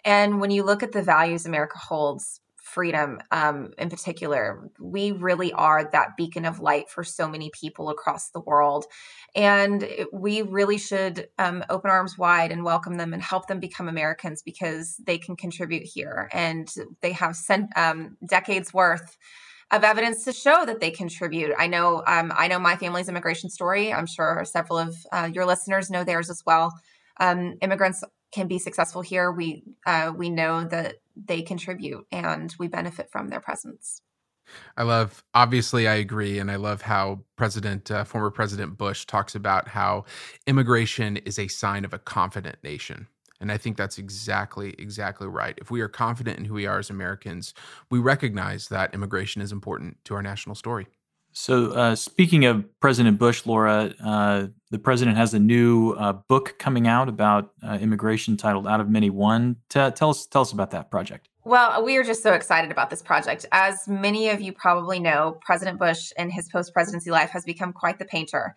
And 0.04 0.40
when 0.40 0.50
you 0.50 0.64
look 0.64 0.82
at 0.82 0.92
the 0.92 1.02
values 1.02 1.46
America 1.46 1.78
holds, 1.78 2.40
freedom 2.72 3.18
um, 3.30 3.72
in 3.78 3.90
particular, 3.90 4.70
we 4.80 5.12
really 5.12 5.52
are 5.52 5.88
that 5.92 6.16
beacon 6.16 6.44
of 6.44 6.60
light 6.60 6.88
for 6.88 7.04
so 7.04 7.28
many 7.28 7.50
people 7.50 7.90
across 7.90 8.30
the 8.30 8.40
world. 8.40 8.86
And 9.34 9.86
we 10.12 10.42
really 10.42 10.78
should 10.78 11.28
um, 11.38 11.64
open 11.68 11.90
arms 11.90 12.16
wide 12.16 12.50
and 12.50 12.64
welcome 12.64 12.96
them 12.96 13.12
and 13.12 13.22
help 13.22 13.46
them 13.46 13.60
become 13.60 13.88
Americans 13.88 14.42
because 14.42 14.96
they 15.06 15.18
can 15.18 15.36
contribute 15.36 15.84
here 15.84 16.28
and 16.32 16.72
they 17.00 17.12
have 17.12 17.36
sent 17.36 17.76
um, 17.76 18.16
decades 18.28 18.72
worth 18.72 19.16
of 19.70 19.84
evidence 19.84 20.24
to 20.24 20.32
show 20.32 20.66
that 20.66 20.80
they 20.80 20.90
contribute. 20.90 21.52
I 21.58 21.66
know, 21.66 22.02
um, 22.06 22.32
I 22.36 22.48
know 22.48 22.58
my 22.58 22.76
family's 22.76 23.08
immigration 23.08 23.48
story. 23.48 23.92
I'm 23.92 24.06
sure 24.06 24.44
several 24.44 24.78
of 24.78 24.94
uh, 25.12 25.30
your 25.32 25.46
listeners 25.46 25.90
know 25.90 26.04
theirs 26.04 26.28
as 26.28 26.42
well. 26.44 26.72
Um, 27.18 27.54
immigrants 27.62 28.04
can 28.32 28.48
be 28.48 28.58
successful 28.58 29.02
here. 29.02 29.30
We 29.30 29.62
uh, 29.86 30.12
we 30.16 30.30
know 30.30 30.64
that 30.64 30.96
they 31.16 31.42
contribute 31.42 32.06
and 32.10 32.54
we 32.58 32.68
benefit 32.68 33.10
from 33.10 33.28
their 33.28 33.40
presence. 33.40 34.02
I 34.76 34.82
love, 34.82 35.22
obviously, 35.34 35.86
I 35.86 35.94
agree. 35.94 36.38
And 36.38 36.50
I 36.50 36.56
love 36.56 36.82
how 36.82 37.20
President, 37.36 37.90
uh, 37.90 38.04
former 38.04 38.30
President 38.30 38.76
Bush 38.76 39.04
talks 39.06 39.34
about 39.34 39.68
how 39.68 40.04
immigration 40.46 41.16
is 41.18 41.38
a 41.38 41.48
sign 41.48 41.84
of 41.84 41.94
a 41.94 41.98
confident 41.98 42.56
nation. 42.62 43.06
And 43.40 43.50
I 43.50 43.58
think 43.58 43.76
that's 43.76 43.98
exactly, 43.98 44.74
exactly 44.78 45.26
right. 45.26 45.58
If 45.58 45.70
we 45.70 45.80
are 45.80 45.88
confident 45.88 46.38
in 46.38 46.44
who 46.44 46.54
we 46.54 46.66
are 46.66 46.78
as 46.78 46.90
Americans, 46.90 47.54
we 47.90 47.98
recognize 47.98 48.68
that 48.68 48.94
immigration 48.94 49.42
is 49.42 49.52
important 49.52 49.96
to 50.04 50.14
our 50.14 50.22
national 50.22 50.54
story. 50.54 50.86
So, 51.32 51.72
uh, 51.72 51.94
speaking 51.94 52.44
of 52.44 52.64
President 52.80 53.18
Bush, 53.18 53.46
Laura, 53.46 53.94
uh, 54.04 54.46
the 54.70 54.78
president 54.78 55.16
has 55.16 55.32
a 55.34 55.38
new 55.38 55.92
uh, 55.92 56.12
book 56.12 56.56
coming 56.58 56.86
out 56.86 57.08
about 57.08 57.52
uh, 57.62 57.78
immigration 57.80 58.36
titled 58.36 58.66
"Out 58.66 58.80
of 58.80 58.88
Many 58.88 59.10
One." 59.10 59.56
T- 59.68 59.90
tell 59.90 60.10
us, 60.10 60.26
tell 60.26 60.42
us 60.42 60.52
about 60.52 60.70
that 60.72 60.90
project. 60.90 61.28
Well, 61.44 61.84
we 61.84 61.96
are 61.96 62.04
just 62.04 62.22
so 62.22 62.34
excited 62.34 62.70
about 62.70 62.90
this 62.90 63.02
project. 63.02 63.46
As 63.50 63.88
many 63.88 64.28
of 64.28 64.40
you 64.40 64.52
probably 64.52 65.00
know, 65.00 65.38
President 65.44 65.78
Bush 65.78 66.12
in 66.16 66.30
his 66.30 66.48
post 66.48 66.72
presidency 66.72 67.10
life 67.10 67.30
has 67.30 67.44
become 67.44 67.72
quite 67.72 67.98
the 67.98 68.04
painter. 68.04 68.54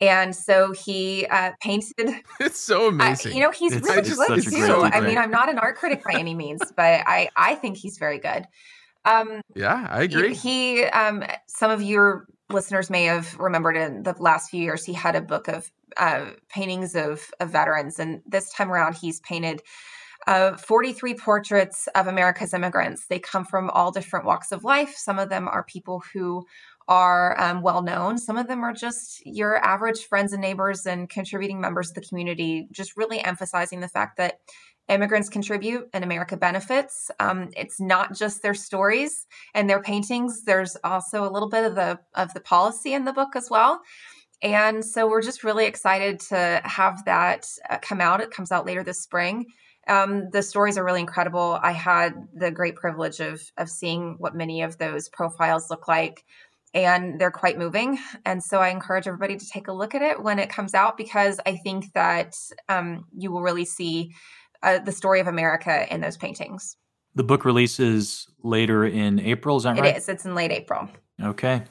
And 0.00 0.36
so 0.36 0.72
he 0.72 1.26
uh, 1.26 1.52
painted. 1.62 1.94
It's 2.40 2.60
so 2.60 2.88
amazing. 2.88 3.32
Uh, 3.32 3.34
you 3.34 3.40
know, 3.40 3.50
he's 3.50 3.72
it's, 3.72 3.88
really 3.88 4.02
good 4.02 4.44
too. 4.44 4.82
I 4.82 5.00
mean, 5.00 5.16
I'm 5.16 5.30
not 5.30 5.48
an 5.48 5.58
art 5.58 5.76
critic 5.76 6.04
by 6.04 6.18
any 6.18 6.34
means, 6.34 6.60
but 6.76 7.02
I, 7.06 7.30
I 7.34 7.54
think 7.54 7.78
he's 7.78 7.96
very 7.96 8.18
good. 8.18 8.46
Um, 9.06 9.40
yeah, 9.54 9.86
I 9.88 10.02
agree. 10.02 10.34
He, 10.34 10.84
um, 10.84 11.24
some 11.46 11.70
of 11.70 11.80
your 11.80 12.26
listeners 12.50 12.90
may 12.90 13.04
have 13.04 13.38
remembered 13.38 13.76
in 13.76 14.02
the 14.02 14.14
last 14.18 14.50
few 14.50 14.60
years, 14.60 14.84
he 14.84 14.92
had 14.92 15.16
a 15.16 15.20
book 15.20 15.48
of 15.48 15.70
uh, 15.96 16.30
paintings 16.48 16.94
of, 16.94 17.22
of 17.40 17.50
veterans. 17.50 17.98
And 17.98 18.20
this 18.26 18.52
time 18.52 18.70
around, 18.70 18.96
he's 18.96 19.20
painted 19.20 19.62
uh, 20.26 20.56
43 20.56 21.14
portraits 21.14 21.88
of 21.94 22.08
America's 22.08 22.52
immigrants. 22.52 23.06
They 23.06 23.20
come 23.20 23.44
from 23.44 23.70
all 23.70 23.92
different 23.92 24.26
walks 24.26 24.50
of 24.50 24.64
life. 24.64 24.94
Some 24.96 25.18
of 25.18 25.28
them 25.28 25.46
are 25.48 25.64
people 25.64 26.02
who 26.12 26.44
are 26.88 27.40
um, 27.40 27.62
well 27.62 27.82
known. 27.82 28.18
Some 28.18 28.36
of 28.36 28.48
them 28.48 28.62
are 28.64 28.72
just 28.72 29.24
your 29.24 29.64
average 29.64 30.04
friends 30.06 30.32
and 30.32 30.42
neighbors 30.42 30.86
and 30.86 31.08
contributing 31.08 31.60
members 31.60 31.90
of 31.90 31.94
the 31.94 32.00
community, 32.00 32.68
just 32.72 32.96
really 32.96 33.22
emphasizing 33.22 33.80
the 33.80 33.88
fact 33.88 34.16
that 34.18 34.40
immigrants 34.88 35.28
contribute 35.28 35.88
and 35.92 36.04
America 36.04 36.36
benefits. 36.36 37.10
Um, 37.18 37.50
it's 37.56 37.80
not 37.80 38.14
just 38.14 38.42
their 38.42 38.54
stories 38.54 39.26
and 39.54 39.68
their 39.68 39.82
paintings. 39.82 40.44
There's 40.44 40.76
also 40.84 41.28
a 41.28 41.30
little 41.30 41.48
bit 41.48 41.64
of 41.64 41.74
the 41.74 41.98
of 42.14 42.32
the 42.34 42.40
policy 42.40 42.92
in 42.94 43.04
the 43.04 43.12
book 43.12 43.34
as 43.34 43.50
well. 43.50 43.80
And 44.42 44.84
so 44.84 45.08
we're 45.08 45.22
just 45.22 45.44
really 45.44 45.64
excited 45.64 46.20
to 46.28 46.60
have 46.64 47.04
that 47.06 47.46
uh, 47.70 47.78
come 47.80 48.00
out. 48.00 48.20
It 48.20 48.30
comes 48.30 48.52
out 48.52 48.66
later 48.66 48.84
this 48.84 49.02
spring. 49.02 49.46
Um, 49.88 50.30
the 50.30 50.42
stories 50.42 50.76
are 50.76 50.84
really 50.84 51.00
incredible. 51.00 51.58
I 51.62 51.72
had 51.72 52.14
the 52.34 52.50
great 52.50 52.76
privilege 52.76 53.20
of 53.20 53.40
of 53.56 53.70
seeing 53.70 54.16
what 54.18 54.34
many 54.34 54.62
of 54.62 54.78
those 54.78 55.08
profiles 55.08 55.70
look 55.70 55.88
like, 55.88 56.24
and 56.74 57.20
they're 57.20 57.30
quite 57.30 57.58
moving. 57.58 57.98
And 58.24 58.42
so 58.42 58.60
I 58.60 58.68
encourage 58.68 59.06
everybody 59.06 59.36
to 59.36 59.48
take 59.48 59.68
a 59.68 59.72
look 59.72 59.94
at 59.94 60.02
it 60.02 60.22
when 60.22 60.38
it 60.38 60.50
comes 60.50 60.74
out 60.74 60.96
because 60.96 61.40
I 61.46 61.56
think 61.56 61.92
that 61.94 62.34
um, 62.68 63.06
you 63.16 63.32
will 63.32 63.42
really 63.42 63.64
see 63.64 64.12
uh, 64.62 64.78
the 64.78 64.92
story 64.92 65.20
of 65.20 65.26
America 65.26 65.92
in 65.92 66.00
those 66.00 66.16
paintings. 66.16 66.76
The 67.14 67.24
book 67.24 67.44
releases 67.44 68.28
later 68.42 68.84
in 68.84 69.18
April. 69.20 69.56
Is 69.56 69.62
that 69.62 69.78
right? 69.78 69.94
It 69.94 69.98
is. 69.98 70.08
It's 70.08 70.24
in 70.24 70.34
late 70.34 70.52
April. 70.52 70.88
Okay. 71.22 71.62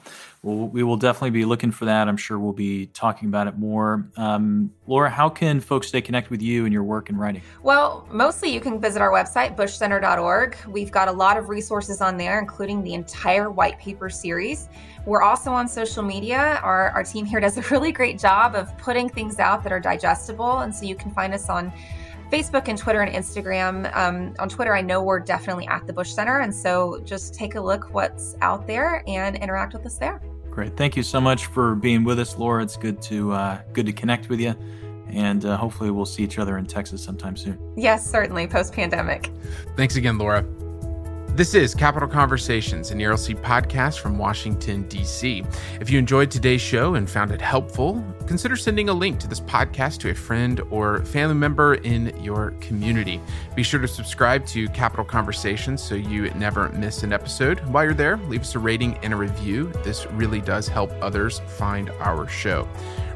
Well, 0.42 0.68
we 0.68 0.82
will 0.82 0.96
definitely 0.96 1.30
be 1.30 1.44
looking 1.44 1.70
for 1.70 1.84
that. 1.84 2.08
I'm 2.08 2.16
sure 2.16 2.36
we'll 2.36 2.52
be 2.52 2.86
talking 2.86 3.28
about 3.28 3.46
it 3.46 3.56
more. 3.56 4.10
Um, 4.16 4.72
Laura, 4.88 5.08
how 5.08 5.28
can 5.28 5.60
folks 5.60 5.86
stay 5.86 6.00
connected 6.00 6.30
with 6.30 6.42
you 6.42 6.64
and 6.64 6.72
your 6.72 6.82
work 6.82 7.10
and 7.10 7.18
writing? 7.18 7.42
Well, 7.62 8.08
mostly 8.10 8.52
you 8.52 8.60
can 8.60 8.80
visit 8.80 9.00
our 9.00 9.12
website, 9.12 9.56
bushcenter.org. 9.56 10.56
We've 10.66 10.90
got 10.90 11.06
a 11.06 11.12
lot 11.12 11.36
of 11.36 11.48
resources 11.48 12.00
on 12.00 12.16
there, 12.16 12.40
including 12.40 12.82
the 12.82 12.94
entire 12.94 13.48
white 13.48 13.78
paper 13.78 14.10
series. 14.10 14.68
We're 15.04 15.22
also 15.22 15.52
on 15.52 15.68
social 15.68 16.02
media. 16.02 16.58
Our, 16.64 16.90
our 16.90 17.04
team 17.04 17.24
here 17.24 17.38
does 17.38 17.56
a 17.56 17.62
really 17.70 17.92
great 17.92 18.18
job 18.18 18.56
of 18.56 18.76
putting 18.78 19.08
things 19.08 19.38
out 19.38 19.62
that 19.62 19.70
are 19.70 19.80
digestible. 19.80 20.58
And 20.58 20.74
so 20.74 20.86
you 20.86 20.96
can 20.96 21.12
find 21.12 21.32
us 21.32 21.48
on 21.48 21.72
Facebook 22.30 22.68
and 22.68 22.78
Twitter 22.78 23.02
and 23.02 23.14
Instagram. 23.14 23.94
Um, 23.96 24.34
on 24.38 24.48
Twitter, 24.48 24.74
I 24.74 24.80
know 24.80 25.02
we're 25.02 25.20
definitely 25.20 25.66
at 25.68 25.86
the 25.86 25.92
Bush 25.92 26.10
Center. 26.10 26.40
And 26.40 26.54
so 26.54 27.00
just 27.04 27.34
take 27.34 27.54
a 27.54 27.60
look 27.60 27.94
what's 27.94 28.36
out 28.40 28.66
there 28.66 29.02
and 29.06 29.36
interact 29.36 29.72
with 29.72 29.86
us 29.86 29.98
there. 29.98 30.20
Great. 30.50 30.76
Thank 30.76 30.96
you 30.96 31.02
so 31.02 31.20
much 31.20 31.46
for 31.46 31.74
being 31.74 32.02
with 32.02 32.18
us, 32.18 32.38
Laura. 32.38 32.62
It's 32.62 32.76
good 32.76 33.02
to 33.02 33.32
uh, 33.32 33.60
good 33.72 33.86
to 33.86 33.92
connect 33.92 34.28
with 34.28 34.40
you. 34.40 34.54
And 35.08 35.44
uh, 35.44 35.56
hopefully 35.56 35.90
we'll 35.90 36.06
see 36.06 36.24
each 36.24 36.38
other 36.38 36.58
in 36.58 36.66
Texas 36.66 37.02
sometime 37.02 37.36
soon. 37.36 37.58
Yes, 37.76 38.10
certainly, 38.10 38.46
post 38.46 38.72
pandemic. 38.72 39.30
Thanks 39.76 39.96
again, 39.96 40.18
Laura. 40.18 40.44
This 41.36 41.54
is 41.54 41.74
Capital 41.74 42.08
Conversations, 42.08 42.92
an 42.92 42.98
ERLC 42.98 43.38
podcast 43.42 43.98
from 43.98 44.16
Washington, 44.16 44.88
D.C. 44.88 45.44
If 45.82 45.90
you 45.90 45.98
enjoyed 45.98 46.30
today's 46.30 46.62
show 46.62 46.94
and 46.94 47.10
found 47.10 47.30
it 47.30 47.42
helpful, 47.42 48.02
consider 48.26 48.56
sending 48.56 48.88
a 48.88 48.94
link 48.94 49.20
to 49.20 49.28
this 49.28 49.40
podcast 49.40 49.98
to 49.98 50.08
a 50.08 50.14
friend 50.14 50.62
or 50.70 51.04
family 51.04 51.34
member 51.34 51.74
in 51.74 52.18
your 52.24 52.52
community. 52.52 53.20
Be 53.54 53.62
sure 53.62 53.80
to 53.80 53.86
subscribe 53.86 54.46
to 54.46 54.66
Capital 54.70 55.04
Conversations 55.04 55.82
so 55.82 55.94
you 55.94 56.30
never 56.30 56.70
miss 56.70 57.02
an 57.02 57.12
episode. 57.12 57.60
While 57.68 57.84
you're 57.84 57.92
there, 57.92 58.16
leave 58.16 58.40
us 58.40 58.54
a 58.54 58.58
rating 58.58 58.96
and 59.02 59.12
a 59.12 59.16
review. 59.16 59.70
This 59.84 60.06
really 60.12 60.40
does 60.40 60.68
help 60.68 60.90
others 61.02 61.40
find 61.58 61.90
our 62.00 62.26
show. 62.28 62.66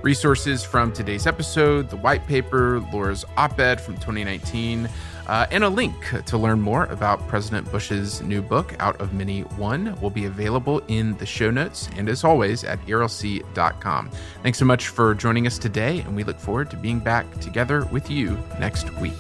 Resources 0.03 0.63
from 0.63 0.93
today's 0.93 1.27
episode, 1.27 1.89
the 1.89 1.97
white 1.97 2.27
paper, 2.27 2.81
Laura's 2.93 3.25
op 3.39 3.59
ed 3.59 3.81
from 3.81 3.95
2019 3.95 4.91
Uh, 5.31 5.47
and 5.53 5.63
a 5.63 5.69
link 5.69 5.95
to 6.27 6.37
learn 6.37 6.61
more 6.61 6.87
about 6.87 7.25
President 7.29 7.71
Bush's 7.71 8.21
new 8.21 8.43
book, 8.43 8.75
Out 8.81 9.01
of 9.01 9.13
Many 9.13 9.43
One, 9.43 9.97
will 10.01 10.11
be 10.11 10.25
available 10.25 10.83
in 10.89 11.17
the 11.19 11.27
show 11.27 11.53
notes 11.53 11.89
and 11.97 12.09
as 12.09 12.25
always 12.25 12.65
at 12.65 12.85
erlc.com. 12.87 14.11
Thanks 14.43 14.59
so 14.59 14.65
much 14.65 14.89
for 14.89 15.15
joining 15.15 15.47
us 15.47 15.57
today, 15.57 16.01
and 16.01 16.17
we 16.17 16.25
look 16.25 16.41
forward 16.41 16.69
to 16.71 16.77
being 16.77 16.99
back 16.99 17.39
together 17.39 17.85
with 17.93 18.11
you 18.11 18.37
next 18.59 18.93
week. 18.99 19.15